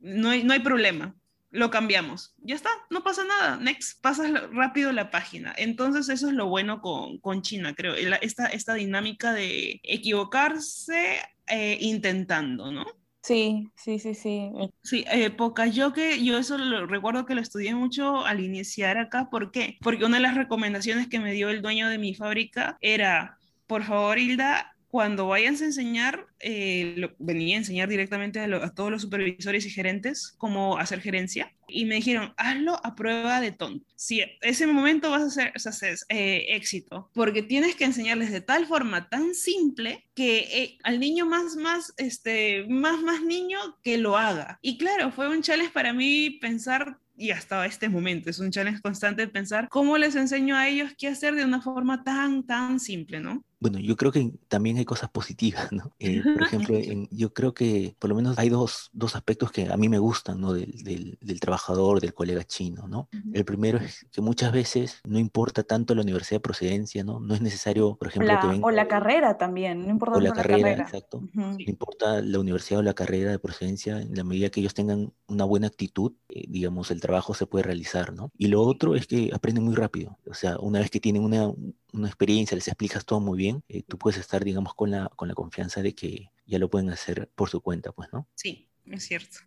no 0.00 0.30
hay, 0.30 0.42
no 0.42 0.54
hay 0.54 0.60
problema. 0.60 1.14
lo 1.50 1.70
cambiamos. 1.70 2.34
Ya 2.38 2.54
está, 2.54 2.70
no 2.88 3.02
pasa 3.04 3.24
nada. 3.24 3.58
Next, 3.58 4.00
pasas 4.00 4.30
rápido 4.52 4.90
la 4.90 5.10
página. 5.10 5.54
Entonces 5.58 6.08
eso 6.08 6.28
es 6.28 6.32
lo 6.32 6.46
bueno 6.46 6.80
con, 6.80 7.18
con 7.18 7.42
China, 7.42 7.74
creo. 7.74 7.92
Esta, 8.22 8.46
esta 8.46 8.72
dinámica 8.72 9.34
de 9.34 9.78
equivocarse 9.82 11.18
eh, 11.46 11.76
intentando, 11.82 12.72
¿no? 12.72 12.86
Sí, 13.22 13.70
sí, 13.76 13.98
sí, 13.98 14.14
sí. 14.14 14.50
Sí, 14.82 15.04
eh, 15.10 15.30
yo 15.72 15.92
que 15.92 16.24
yo 16.24 16.38
eso 16.38 16.56
lo, 16.56 16.86
recuerdo 16.86 17.26
que 17.26 17.34
lo 17.34 17.42
estudié 17.42 17.74
mucho 17.74 18.24
al 18.24 18.40
iniciar 18.40 18.96
acá. 18.98 19.28
¿Por 19.30 19.50
qué? 19.50 19.76
Porque 19.82 20.04
una 20.04 20.16
de 20.16 20.22
las 20.22 20.36
recomendaciones 20.36 21.08
que 21.08 21.20
me 21.20 21.32
dio 21.32 21.50
el 21.50 21.60
dueño 21.60 21.88
de 21.88 21.98
mi 21.98 22.14
fábrica 22.14 22.78
era, 22.80 23.38
por 23.66 23.84
favor, 23.84 24.18
Hilda, 24.18 24.74
cuando 24.90 25.28
vayas 25.28 25.62
a 25.62 25.66
enseñar, 25.66 26.26
eh, 26.40 27.08
venía 27.18 27.54
a 27.54 27.58
enseñar 27.58 27.88
directamente 27.88 28.40
a, 28.40 28.70
todos 28.70 28.90
los 28.90 29.02
supervisores 29.02 29.64
y 29.64 29.70
gerentes 29.70 30.34
cómo 30.36 30.78
hacer 30.78 31.00
gerencia. 31.00 31.52
Y 31.68 31.84
me 31.84 31.94
dijeron, 31.94 32.34
hazlo 32.36 32.84
a 32.84 32.96
prueba 32.96 33.40
de 33.40 33.52
tonto. 33.52 33.86
Si 33.94 34.20
ese 34.40 34.66
momento 34.66 35.10
vas 35.10 35.38
a 35.38 35.68
hacer, 35.68 35.96
eh, 36.08 36.46
éxito, 36.48 37.08
porque 37.14 37.42
tienes 37.42 37.76
que 37.76 37.84
enseñarles 37.84 38.32
de 38.32 38.40
tal 38.40 38.66
forma 38.66 39.08
tan 39.08 39.34
simple 39.34 40.04
que 40.14 40.38
eh, 40.38 40.78
al 40.82 40.98
niño 40.98 41.24
más, 41.24 41.54
más, 41.54 41.94
este, 41.96 42.66
más, 42.68 43.00
más 43.00 43.22
niño 43.22 43.58
que 43.84 43.96
lo 43.96 44.16
haga. 44.16 44.58
Y 44.60 44.76
claro, 44.76 45.12
fue 45.12 45.28
un 45.28 45.42
challenge 45.42 45.72
para 45.72 45.92
mí 45.92 46.30
pensar 46.40 46.98
y 47.16 47.30
hasta 47.32 47.66
este 47.66 47.88
momento 47.88 48.30
es 48.30 48.38
un 48.38 48.50
challenge 48.50 48.80
constante 48.80 49.28
pensar 49.28 49.68
cómo 49.68 49.98
les 49.98 50.16
enseño 50.16 50.56
a 50.56 50.66
ellos 50.66 50.92
qué 50.98 51.06
hacer 51.06 51.34
de 51.34 51.44
una 51.44 51.60
forma 51.60 52.02
tan, 52.02 52.44
tan 52.44 52.80
simple, 52.80 53.20
¿no? 53.20 53.44
Bueno, 53.60 53.78
yo 53.78 53.94
creo 53.96 54.10
que 54.10 54.32
también 54.48 54.78
hay 54.78 54.86
cosas 54.86 55.10
positivas, 55.10 55.70
¿no? 55.72 55.92
Eh, 55.98 56.22
por 56.22 56.42
ejemplo, 56.42 56.78
yo 57.10 57.32
creo 57.32 57.54
que 57.54 57.94
por 57.98 58.10
lo 58.10 58.16
menos 58.16 58.38
hay 58.38 58.48
dos, 58.48 58.90
dos 58.92 59.14
aspectos 59.14 59.52
que 59.52 59.70
a 59.70 59.76
mí 59.76 59.88
me 59.88 59.98
gustan, 59.98 60.40
¿no? 60.40 60.52
Del, 60.54 60.82
del, 60.82 61.18
del 61.20 61.40
trabajador, 61.40 62.00
del 62.00 62.14
colega 62.14 62.42
chino, 62.44 62.88
¿no? 62.88 63.08
El 63.32 63.44
primero 63.44 63.78
es 63.78 64.06
que 64.10 64.20
muchas 64.20 64.52
veces 64.52 65.00
no 65.04 65.18
importa 65.18 65.62
tanto 65.62 65.94
la 65.94 66.02
universidad 66.02 66.36
de 66.36 66.40
procedencia, 66.40 67.04
¿no? 67.04 67.20
No 67.20 67.34
es 67.34 67.40
necesario, 67.40 67.96
por 67.96 68.08
ejemplo, 68.08 68.38
que 68.40 68.46
venga, 68.46 68.66
O 68.66 68.70
la 68.70 68.88
carrera 68.88 69.36
también, 69.36 69.84
no 69.84 69.90
importa 69.90 70.16
o 70.16 70.20
la, 70.20 70.32
carrera, 70.32 70.72
exacto. 70.72 71.22
No 71.34 71.56
importa 71.58 72.22
la 72.22 72.38
universidad 72.38 72.80
o 72.80 72.82
la 72.82 72.94
carrera 72.94 73.30
de 73.30 73.38
procedencia, 73.38 74.00
en 74.00 74.14
la 74.14 74.24
medida 74.24 74.48
que 74.48 74.60
ellos 74.60 74.74
tengan 74.74 75.12
una 75.26 75.44
buena 75.44 75.66
actitud, 75.66 76.12
eh, 76.28 76.44
digamos, 76.48 76.90
el 76.90 77.00
trabajo 77.00 77.34
se 77.34 77.46
puede 77.46 77.64
realizar, 77.64 78.12
¿no? 78.12 78.32
Y 78.36 78.48
lo 78.48 78.62
otro 78.62 78.94
es 78.94 79.06
que 79.06 79.30
aprenden 79.32 79.64
muy 79.64 79.74
rápido. 79.74 80.18
O 80.26 80.34
sea, 80.34 80.58
una 80.58 80.80
vez 80.80 80.90
que 80.90 81.00
tienen 81.00 81.22
una, 81.24 81.52
una 81.92 82.08
experiencia, 82.08 82.54
les 82.54 82.68
explicas 82.68 83.04
todo 83.04 83.20
muy 83.20 83.38
bien, 83.38 83.62
eh, 83.68 83.82
tú 83.82 83.98
puedes 83.98 84.18
estar, 84.18 84.44
digamos, 84.44 84.74
con 84.74 84.90
la, 84.90 85.08
con 85.16 85.28
la 85.28 85.34
confianza 85.34 85.82
de 85.82 85.94
que 85.94 86.30
ya 86.46 86.58
lo 86.58 86.68
pueden 86.70 86.90
hacer 86.90 87.30
por 87.34 87.48
su 87.48 87.60
cuenta, 87.60 87.92
pues, 87.92 88.08
¿no? 88.12 88.26
Sí, 88.34 88.68
es 88.86 89.04
cierto. 89.04 89.38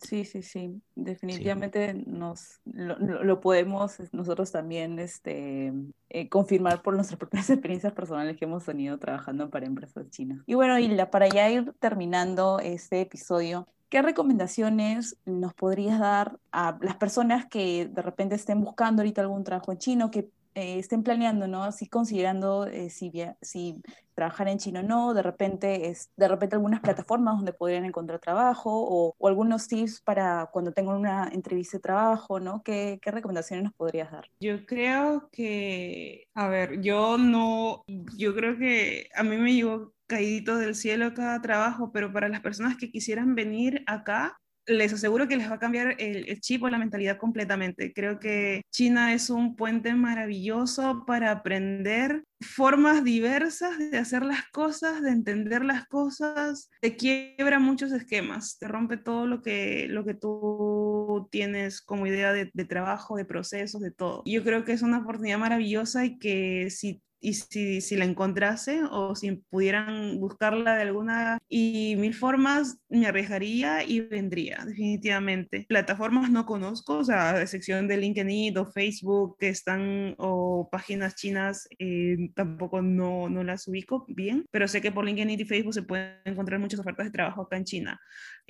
Sí, 0.00 0.24
sí, 0.24 0.42
sí. 0.42 0.82
Definitivamente 0.96 1.94
nos 1.94 2.60
lo, 2.64 3.40
podemos 3.40 3.96
nosotros 4.12 4.50
también 4.50 4.98
este, 4.98 5.72
eh, 6.08 6.28
confirmar 6.28 6.82
por 6.82 6.94
nuestras 6.94 7.18
propias 7.20 7.48
experiencias 7.48 7.92
personales 7.92 8.36
que 8.36 8.46
hemos 8.46 8.64
tenido 8.64 8.98
trabajando 8.98 9.48
para 9.48 9.66
empresas 9.66 10.10
chinas. 10.10 10.42
Y 10.46 10.54
bueno, 10.54 10.78
Hilda, 10.78 11.10
para 11.10 11.28
ya 11.28 11.48
ir 11.50 11.72
terminando 11.78 12.58
este 12.58 13.00
episodio, 13.00 13.68
¿qué 13.88 14.02
recomendaciones 14.02 15.16
nos 15.24 15.54
podrías 15.54 16.00
dar 16.00 16.38
a 16.50 16.76
las 16.80 16.96
personas 16.96 17.46
que 17.46 17.86
de 17.86 18.02
repente 18.02 18.34
estén 18.34 18.60
buscando 18.60 19.02
ahorita 19.02 19.20
algún 19.20 19.44
trabajo 19.44 19.70
en 19.70 19.78
chino, 19.78 20.10
que 20.10 20.30
eh, 20.54 20.78
estén 20.78 21.02
planeando, 21.02 21.46
¿no? 21.46 21.62
Así 21.64 21.88
considerando 21.88 22.66
eh, 22.66 22.90
si, 22.90 23.12
si 23.42 23.82
trabajar 24.14 24.48
en 24.48 24.58
chino 24.58 24.80
o 24.80 24.82
no, 24.82 25.14
de 25.14 25.22
repente, 25.22 25.88
es, 25.88 26.10
de 26.16 26.26
repente 26.26 26.56
algunas 26.56 26.80
plataformas 26.80 27.36
donde 27.36 27.52
podrían 27.52 27.84
encontrar 27.84 28.18
trabajo 28.18 28.70
o, 28.72 29.14
algunos 29.28 29.68
tips 29.68 30.00
para 30.00 30.48
cuando 30.52 30.72
tengan 30.72 30.96
una 30.96 31.28
entrevista 31.32 31.76
de 31.76 31.82
trabajo, 31.82 32.40
¿no? 32.40 32.62
¿Qué, 32.62 32.98
¿Qué, 33.00 33.10
recomendaciones 33.10 33.64
nos 33.64 33.74
podrías 33.74 34.10
dar? 34.10 34.28
Yo 34.40 34.66
creo 34.66 35.28
que, 35.30 36.26
a 36.34 36.48
ver, 36.48 36.80
yo 36.80 37.18
no, 37.18 37.84
yo 38.16 38.34
creo 38.34 38.58
que 38.58 39.08
a 39.14 39.22
mí 39.22 39.36
me 39.36 39.54
llegó 39.54 39.92
caídito 40.08 40.56
del 40.56 40.74
cielo 40.74 41.14
cada 41.14 41.40
trabajo, 41.40 41.92
pero 41.92 42.12
para 42.12 42.28
las 42.28 42.40
personas 42.40 42.76
que 42.76 42.90
quisieran 42.90 43.34
venir 43.34 43.84
acá, 43.86 44.40
les 44.68 44.92
aseguro 44.92 45.26
que 45.26 45.36
les 45.36 45.50
va 45.50 45.54
a 45.54 45.58
cambiar 45.58 45.96
el, 45.98 46.40
chip 46.40 46.62
o 46.62 46.68
la 46.68 46.78
mentalidad 46.78 47.16
completamente. 47.16 47.92
Creo 47.92 48.18
que 48.18 48.62
China 48.70 49.14
es 49.14 49.30
un 49.30 49.56
puente 49.56 49.94
maravilloso 49.94 51.04
para 51.06 51.30
aprender 51.30 52.24
formas 52.40 53.02
diversas 53.02 53.78
de 53.78 53.98
hacer 53.98 54.24
las 54.24 54.46
cosas, 54.50 55.02
de 55.02 55.10
entender 55.10 55.64
las 55.64 55.86
cosas, 55.86 56.70
te 56.80 56.94
quiebra 56.94 57.58
muchos 57.58 57.90
esquemas, 57.90 58.58
te 58.58 58.68
rompe 58.68 58.96
todo 58.96 59.26
lo 59.26 59.42
que, 59.42 59.86
lo 59.88 60.04
que 60.04 60.14
tú 60.14 61.28
tienes 61.32 61.80
como 61.80 62.06
idea 62.06 62.32
de, 62.32 62.50
de 62.52 62.64
trabajo, 62.64 63.16
de 63.16 63.24
procesos, 63.24 63.80
de 63.80 63.90
todo. 63.90 64.22
Yo 64.24 64.44
creo 64.44 64.64
que 64.64 64.72
es 64.72 64.82
una 64.82 64.98
oportunidad 64.98 65.38
maravillosa 65.38 66.04
y 66.04 66.18
que 66.18 66.70
si 66.70 67.02
y 67.20 67.34
si, 67.34 67.80
si, 67.80 67.96
la 67.96 68.04
encontrase 68.04 68.82
o 68.90 69.14
si 69.14 69.32
pudieran 69.50 70.18
buscarla 70.20 70.76
de 70.76 70.82
alguna 70.82 71.38
y 71.48 71.96
mil 71.96 72.14
formas, 72.14 72.78
me 72.88 73.06
arriesgaría 73.06 73.84
y 73.84 74.00
vendría, 74.00 74.64
definitivamente. 74.66 75.66
Plataformas 75.68 76.30
no 76.30 76.46
conozco, 76.46 76.98
o 76.98 77.04
sea, 77.04 77.32
de 77.34 77.46
sección 77.46 77.88
de 77.88 77.96
LinkedIn 77.96 78.56
o 78.58 78.66
Facebook 78.66 79.36
que 79.38 79.48
están, 79.48 80.14
o 80.18 80.68
páginas 80.70 81.14
chinas, 81.16 81.68
eh, 81.78 82.30
tampoco 82.34 82.82
no, 82.82 83.28
no 83.28 83.44
las 83.44 83.66
ubico 83.68 84.04
bien, 84.08 84.44
pero 84.50 84.68
sé 84.68 84.80
que 84.80 84.92
por 84.92 85.04
LinkedIn 85.04 85.40
y 85.40 85.44
Facebook 85.44 85.74
se 85.74 85.82
pueden 85.82 86.16
encontrar 86.24 86.60
muchas 86.60 86.80
ofertas 86.80 87.06
de 87.06 87.12
trabajo 87.12 87.42
acá 87.42 87.56
en 87.56 87.64
China. 87.64 88.00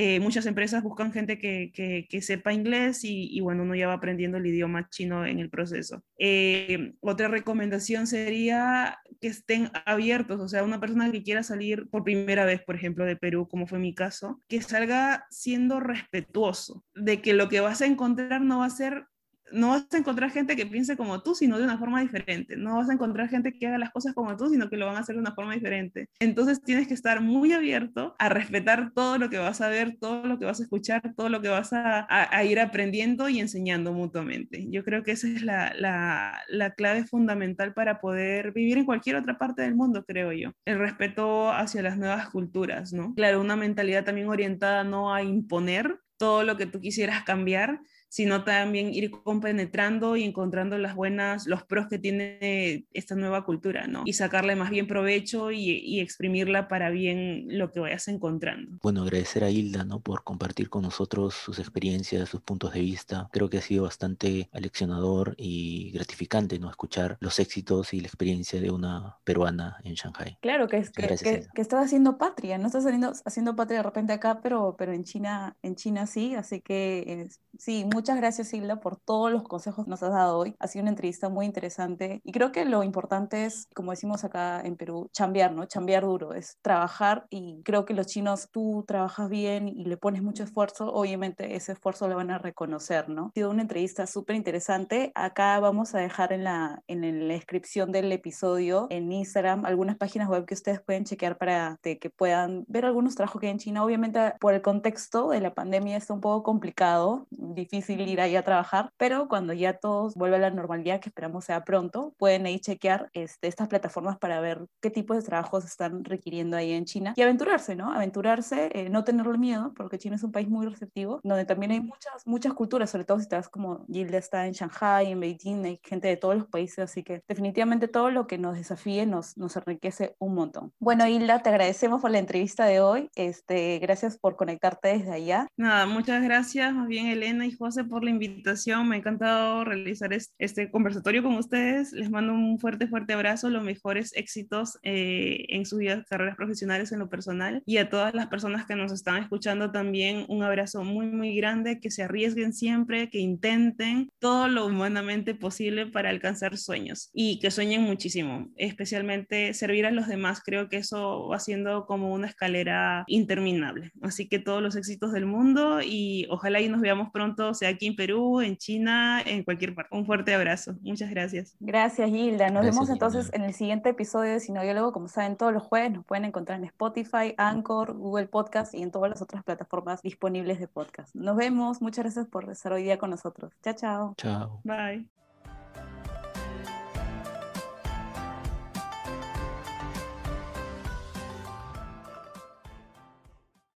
Eh, 0.01 0.21
muchas 0.21 0.47
empresas 0.47 0.85
buscan 0.85 1.13
gente 1.13 1.41
que, 1.41 1.73
que, 2.09 2.23
sepa 2.23 2.53
inglés 2.53 3.03
y, 3.03 3.37
y, 3.37 3.41
bueno, 3.41 3.65
uno 3.65 3.75
ya 3.75 3.89
va 3.89 3.95
aprendiendo 3.95 4.39
el 4.39 4.47
idioma 4.47 4.89
chino 4.89 5.27
en 5.27 5.41
el 5.41 5.51
proceso. 5.51 6.05
Eh, 6.19 6.95
otra 7.01 7.27
recomendación 7.27 8.07
sería 8.07 9.01
que 9.21 9.27
estén 9.27 9.73
abiertos, 9.87 10.41
o 10.41 10.49
sea, 10.49 10.63
una 10.63 10.79
persona 10.79 11.11
que 11.11 11.25
quiera 11.25 11.43
salir 11.43 11.89
por 11.91 12.05
primera 12.05 12.45
vez, 12.45 12.63
por 12.63 12.77
ejemplo, 12.77 13.05
de 13.05 13.17
Perú, 13.17 13.49
como 13.49 13.67
fue 13.67 13.81
mi 13.81 13.93
caso, 13.93 14.41
que 14.47 14.63
salga 14.63 15.27
siendo 15.31 15.81
respetuoso, 15.81 16.85
de 16.95 17.21
que 17.21 17.33
lo 17.33 17.49
que 17.49 17.59
vas 17.59 17.83
a 17.83 17.87
encontrar 17.87 18.41
no 18.41 18.61
va 18.61 18.67
a 18.67 18.71
ser 18.71 19.05
no 19.53 19.71
vas 19.71 19.87
a 19.93 19.99
encontrar 19.99 20.31
gente 20.31 20.57
que 20.57 20.67
piense 20.67 20.97
como 20.97 21.23
tú, 21.23 21.35
sino 21.35 21.59
de 21.59 21.65
una 21.65 21.79
forma 21.79 22.01
diferente. 22.01 22.57
No 22.57 22.77
vas 22.77 22.91
a 22.91 22.93
encontrar 22.93 23.29
gente 23.29 23.53
que 23.53 23.67
haga 23.67 23.79
las 23.79 23.91
cosas 23.91 24.15
como 24.15 24.37
tú, 24.37 24.49
sino 24.49 24.69
que 24.69 24.77
lo 24.77 24.87
van 24.87 24.97
a 24.97 25.01
hacer 25.01 25.15
de 25.15 25.21
una 25.21 25.35
forma 25.35 25.55
diferente. 25.55 26.09
Entonces 26.19 26.63
tienes 26.63 26.89
que 26.89 26.95
estar 26.95 27.21
muy 27.21 27.53
abierto 27.53 28.15
a 28.19 28.29
respetar 28.29 28.93
todo 28.95 29.19
lo 29.19 29.31
que 29.31 29.39
vas 29.39 29.61
a 29.61 29.69
ver, 29.69 29.97
todo 30.01 30.27
lo 30.27 30.39
que 30.39 30.45
vas 30.45 30.61
a 30.61 30.63
escuchar, 30.63 31.15
todo 31.17 31.29
lo 31.29 31.41
que 31.41 31.49
vas 31.49 31.71
a, 31.73 32.07
ir 32.45 32.61
aprendiendo 32.61 33.29
y 33.29 33.41
enseñando 33.41 33.93
mutuamente. 33.93 34.67
Yo 34.71 34.85
creo 34.85 35.03
que 35.03 35.13
esa 35.13 35.29
es 35.29 35.43
la, 35.43 35.73
la, 35.79 36.75
clave 36.77 37.05
fundamental 37.05 37.75
para 37.75 38.01
poder 38.01 38.53
vivir 38.53 38.79
en 38.79 38.85
cualquier 38.85 39.17
otra 39.17 39.39
parte 39.39 39.63
del 39.63 39.75
mundo, 39.75 40.05
creo 40.07 40.33
yo. 40.33 40.53
El 40.65 40.79
respeto 40.79 41.51
hacia 41.51 41.83
las 41.83 41.99
nuevas 41.99 42.29
culturas, 42.29 42.93
¿no? 42.93 43.15
Claro, 43.15 43.41
una 43.41 43.57
mentalidad 43.57 44.05
también 44.05 44.29
orientada 44.29 44.85
no 44.85 45.13
a 45.13 45.23
imponer 45.23 45.99
todo 46.19 46.43
lo 46.43 46.57
que 46.57 46.67
tú 46.67 46.81
quisieras 46.81 47.23
cambiar, 47.25 47.81
sino 48.09 48.45
también 48.45 48.93
ir 48.95 49.11
compenetrando 49.11 50.17
y 50.17 50.25
encontrando 50.25 50.79
las 50.79 50.95
buenas, 50.95 51.47
los 51.47 51.63
pros 51.63 51.89
que 51.89 51.99
tiene 51.99 52.87
esta 52.93 53.15
nueva 53.15 53.45
cultura, 53.45 53.87
¿no? 53.87 54.03
Y 54.07 54.15
sacarle 54.15 54.57
más 54.57 54.71
bien 54.71 54.87
provecho 54.87 55.51
y, 55.51 55.99
exprimirla 55.99 56.69
para 56.69 56.91
bien 56.91 57.47
lo 57.49 57.73
que 57.73 57.81
vayas 57.81 58.09
encontrando. 58.09 58.79
Bueno, 58.83 59.03
agradecer 59.03 59.45
a 59.45 59.51
Hilda, 59.51 59.85
¿no? 59.85 60.01
Por 60.01 60.23
compartir 60.23 60.71
con 60.71 60.83
nosotros 60.83 61.35
sus 61.35 61.59
experiencias, 61.59 62.29
sus 62.29 62.41
puntos 62.41 62.73
de 62.73 62.81
vista. 62.81 63.29
Creo 63.33 63.51
que 63.51 63.59
ha 63.59 63.63
sido 63.63 63.83
bastante 63.83 64.49
aleccionador 64.53 65.35
y 65.37 65.91
gratificante, 65.91 66.59
¿no? 66.59 66.71
Escuchar 66.71 67.19
los 67.21 67.39
éxitos 67.41 67.93
y 67.95 68.01
la 68.01 68.07
experiencia 68.07 68.61
de 68.61 68.71
una 68.71 69.17
peruana 69.25 69.77
en 69.85 69.95
Shanghai. 69.95 70.39
Claro, 70.41 70.69
que, 70.69 70.79
es, 70.79 70.91
que, 70.91 71.47
que, 71.55 71.61
estás 71.61 71.85
haciendo 71.85 72.17
patria, 72.17 72.59
no 72.59 72.67
estás 72.67 72.87
haciendo, 72.87 73.13
haciendo 73.25 73.57
patria 73.57 73.79
de 73.79 73.83
repente 73.83 74.13
acá, 74.13 74.41
pero, 74.41 74.77
pero 74.79 74.93
en 74.93 75.05
China, 75.05 75.57
en 75.63 75.75
China 75.75 76.07
sí, 76.07 76.35
así 76.35 76.61
que 76.61 77.29
sí, 77.59 77.85
muy 77.93 77.98
Muchas 77.99 78.17
gracias, 78.17 78.55
Hilda, 78.55 78.79
por 78.79 78.97
todos 78.97 79.33
los 79.33 79.43
consejos 79.43 79.85
que 79.85 79.91
nos 79.91 80.05
has 80.05 80.13
dado 80.13 80.39
hoy. 80.39 80.55
Ha 80.61 80.69
sido 80.69 80.85
una 80.85 80.91
entrevista 80.91 81.29
muy 81.29 81.47
interesante 81.47 82.21
y 82.23 82.31
creo 82.31 82.53
que 82.53 82.65
lo 82.65 82.85
importante 82.85 83.45
es, 83.45 83.67
como 83.75 83.91
decimos 83.91 84.23
acá 84.23 84.61
en 84.61 84.77
Perú, 84.77 85.11
chambear, 85.13 85.51
¿no? 85.53 85.65
Chambear 85.65 86.05
duro, 86.05 86.33
es 86.33 86.59
trabajar 86.63 87.27
y 87.29 87.61
creo 87.65 87.85
que 87.85 87.95
los 87.95 88.07
chinos, 88.07 88.51
tú 88.53 88.85
trabajas 88.87 89.29
bien 89.29 89.67
y 89.67 89.85
le 89.85 89.97
pones 89.97 90.23
mucho 90.23 90.45
esfuerzo, 90.45 90.93
obviamente 90.93 91.57
ese 91.57 91.73
esfuerzo 91.73 92.07
lo 92.07 92.15
van 92.15 92.31
a 92.31 92.39
reconocer, 92.39 93.09
¿no? 93.09 93.27
Ha 93.27 93.33
sido 93.33 93.51
una 93.51 93.63
entrevista 93.63 94.07
súper 94.07 94.37
interesante. 94.37 95.11
Acá 95.17 95.59
vamos 95.59 95.97
a 95.97 95.99
dejar 95.99 96.33
en 96.33 96.45
la, 96.45 96.85
en 96.87 97.27
la 97.27 97.35
descripción 97.35 97.91
del 97.91 98.13
episodio 98.13 98.87
en 98.91 99.11
Instagram 99.11 99.65
algunas 99.65 99.97
páginas 99.97 100.29
web 100.29 100.45
que 100.45 100.55
ustedes 100.55 100.81
pueden 100.81 101.03
chequear 101.03 101.37
para 101.37 101.81
que 101.83 102.11
puedan 102.11 102.65
ver 102.69 102.85
algunos 102.85 103.17
trabajos 103.17 103.41
que 103.41 103.49
hay 103.49 103.55
en 103.55 103.59
China. 103.59 103.85
Obviamente 103.85 104.35
por 104.39 104.55
el 104.55 104.63
contexto 104.63 105.31
de 105.31 105.41
la 105.41 105.53
pandemia 105.53 105.97
está 105.97 106.15
un 106.15 106.21
poco 106.21 106.45
complicado 106.45 107.27
difícil 107.31 107.88
ir 107.89 108.21
ahí 108.21 108.37
a 108.37 108.43
trabajar, 108.43 108.91
pero 108.97 109.29
cuando 109.29 109.53
ya 109.53 109.75
todos 109.75 110.15
vuelve 110.15 110.37
a 110.37 110.41
la 110.41 110.51
normalidad, 110.51 111.01
que 111.01 111.09
esperamos 111.09 111.45
sea 111.45 111.65
pronto, 111.65 112.15
pueden 112.19 112.47
ahí 112.47 112.61
chequear 112.61 113.11
este, 113.13 113.49
estas 113.49 113.69
plataformas 113.69 114.19
para 114.19 114.41
ver 114.41 114.67
qué 114.81 114.91
tipo 114.91 115.15
de 115.15 115.23
trabajos 115.23 115.65
están 115.65 116.05
requiriendo 116.05 116.57
ahí 116.57 116.73
en 116.73 116.85
China 116.85 117.15
y 117.17 117.23
aventurarse, 117.23 117.77
¿no? 117.77 117.93
Aventurarse, 117.93 118.71
eh, 118.75 118.89
no 118.91 119.05
tenerle 119.05 119.39
miedo, 119.39 119.73
porque 119.77 119.99
China 119.99 120.17
es 120.17 120.23
un 120.23 120.33
país 120.33 120.49
muy 120.49 120.67
receptivo, 120.67 121.21
donde 121.23 121.45
también 121.45 121.73
hay 121.73 121.81
muchas, 121.81 122.27
muchas 122.27 122.53
culturas, 122.55 122.91
sobre 122.91 123.05
todo 123.05 123.19
si 123.19 123.23
estás 123.23 123.49
como 123.49 123.85
Gilda 123.87 124.19
está 124.19 124.47
en 124.47 124.53
Shanghai, 124.53 125.13
en 125.13 125.21
Beijing, 125.21 125.65
hay 125.65 125.81
gente 125.83 126.09
de 126.09 126.17
todos 126.17 126.37
los 126.37 126.47
países, 126.47 126.79
así 126.79 127.03
que 127.03 127.23
definitivamente 127.29 127.89
todo 127.89 128.11
lo 128.11 128.27
que 128.27 128.39
nos 128.39 128.57
desafíe 128.57 129.07
nos, 129.07 129.37
nos 129.37 129.57
enriquece 129.57 130.15
un 130.19 130.35
montón. 130.35 130.73
Bueno, 130.79 131.07
Hilda, 131.07 131.41
te 131.41 131.51
agradecemos 131.51 132.01
por 132.01 132.11
la 132.11 132.19
entrevista 132.19 132.67
de 132.67 132.81
hoy, 132.81 133.11
este, 133.15 133.79
gracias 133.79 134.17
por 134.19 134.37
conectarte 134.37 134.89
desde 134.89 135.13
allá. 135.13 135.49
Nada, 135.57 135.87
muchas 135.87 136.23
gracias, 136.23 136.73
más 136.73 136.89
bien 136.89 137.07
Elena 137.07 137.47
y 137.47 137.53
José 137.53 137.78
por 137.85 138.05
la 138.05 138.11
invitación, 138.11 138.89
me 138.89 138.97
ha 138.97 138.99
encantado 138.99 139.65
realizar 139.65 140.13
este 140.39 140.71
conversatorio 140.71 141.23
con 141.23 141.37
ustedes, 141.37 141.93
les 141.93 142.11
mando 142.11 142.33
un 142.33 142.59
fuerte, 142.59 142.87
fuerte 142.87 143.13
abrazo, 143.13 143.51
los 143.51 143.65
mejores 143.65 144.13
éxitos 144.15 144.79
eh, 144.83 145.47
en 145.49 145.67
sus 145.67 145.79
carreras 146.09 146.37
profesionales 146.37 146.93
en 146.93 146.99
lo 146.99 147.09
personal. 147.09 147.63
Y 147.67 147.79
a 147.79 147.89
todas 147.89 148.15
las 148.15 148.27
personas 148.27 148.67
que 148.67 148.75
nos 148.75 148.93
están 148.93 149.23
escuchando 149.23 149.71
también 149.71 150.25
un 150.29 150.43
abrazo 150.43 150.85
muy, 150.85 151.07
muy 151.07 151.37
grande, 151.37 151.81
que 151.81 151.91
se 151.91 152.03
arriesguen 152.03 152.53
siempre, 152.53 153.11
que 153.11 153.19
intenten 153.19 154.11
todo 154.19 154.49
lo 154.49 154.67
humanamente 154.67 155.35
posible 155.35 155.87
para 155.87 156.11
alcanzar 156.11 156.57
sueños 156.57 157.11
y 157.13 157.39
que 157.39 157.51
sueñen 157.51 157.83
muchísimo, 157.83 158.49
especialmente 158.57 159.55
servir 159.55 159.87
a 159.87 159.91
los 159.91 160.09
demás. 160.09 160.43
Creo 160.45 160.69
que 160.69 160.79
eso 160.79 161.29
va 161.29 161.39
siendo 161.39 161.87
como 161.87 162.13
una 162.13 162.27
escalera 162.27 163.05
interminable. 163.07 163.93
Así 164.03 164.29
que 164.29 164.39
todos 164.39 164.63
los 164.63 164.77
éxitos 164.77 165.13
del 165.13 165.27
mundo 165.27 165.81
y 165.83 166.27
ojalá 166.31 166.61
y 166.61 166.69
nos 166.69 166.81
veamos 166.81 167.11
pronto, 167.13 167.55
sea 167.55 167.68
aquí 167.69 167.87
en 167.87 167.97
Perú, 167.97 168.41
en 168.41 168.57
China, 168.57 169.23
en 169.25 169.43
cualquier 169.45 169.75
parte. 169.75 169.97
Un 169.97 170.07
fuerte 170.07 170.35
abrazo. 170.35 170.75
Muchas 170.83 171.11
gracias. 171.11 171.57
Gracias, 171.61 172.09
Hilda. 172.09 172.51
Nos 172.51 172.65
vemos 172.65 172.91
entonces 172.91 173.31
en 173.33 173.43
el 173.43 173.55
siguiente 173.55 173.91
episodio 173.91 174.33
de 174.33 174.41
Sinodiólogo. 174.41 174.93
Como 174.93 175.09
saben, 175.09 175.37
todos 175.37 175.53
los 175.53 175.63
jueves 175.63 175.93
nos 175.93 176.05
pueden 176.05 176.25
encontrar 176.25 176.59
en 176.59 176.65
Spotify, 176.65 177.35
Anchor, 177.37 177.95
Google 177.95 178.27
Podcast 178.27 178.75
y 178.75 178.83
en 178.83 178.91
todas 178.91 179.11
las 179.11 179.23
otras 179.23 179.45
plataformas 179.45 180.03
disponibles 180.03 180.59
de 180.61 180.69
podcast. 180.69 181.15
Nos 181.15 181.37
vemos. 181.37 181.81
Muchas 181.81 182.05
gracias 182.05 182.27
por 182.27 182.51
estar 182.51 182.73
hoy 182.73 182.83
día 182.83 182.99
con 182.99 183.11
nosotros. 183.11 183.53
Chao, 183.63 183.75
chao. 183.75 184.15
Chao. 184.17 184.61
Bye. 184.65 185.28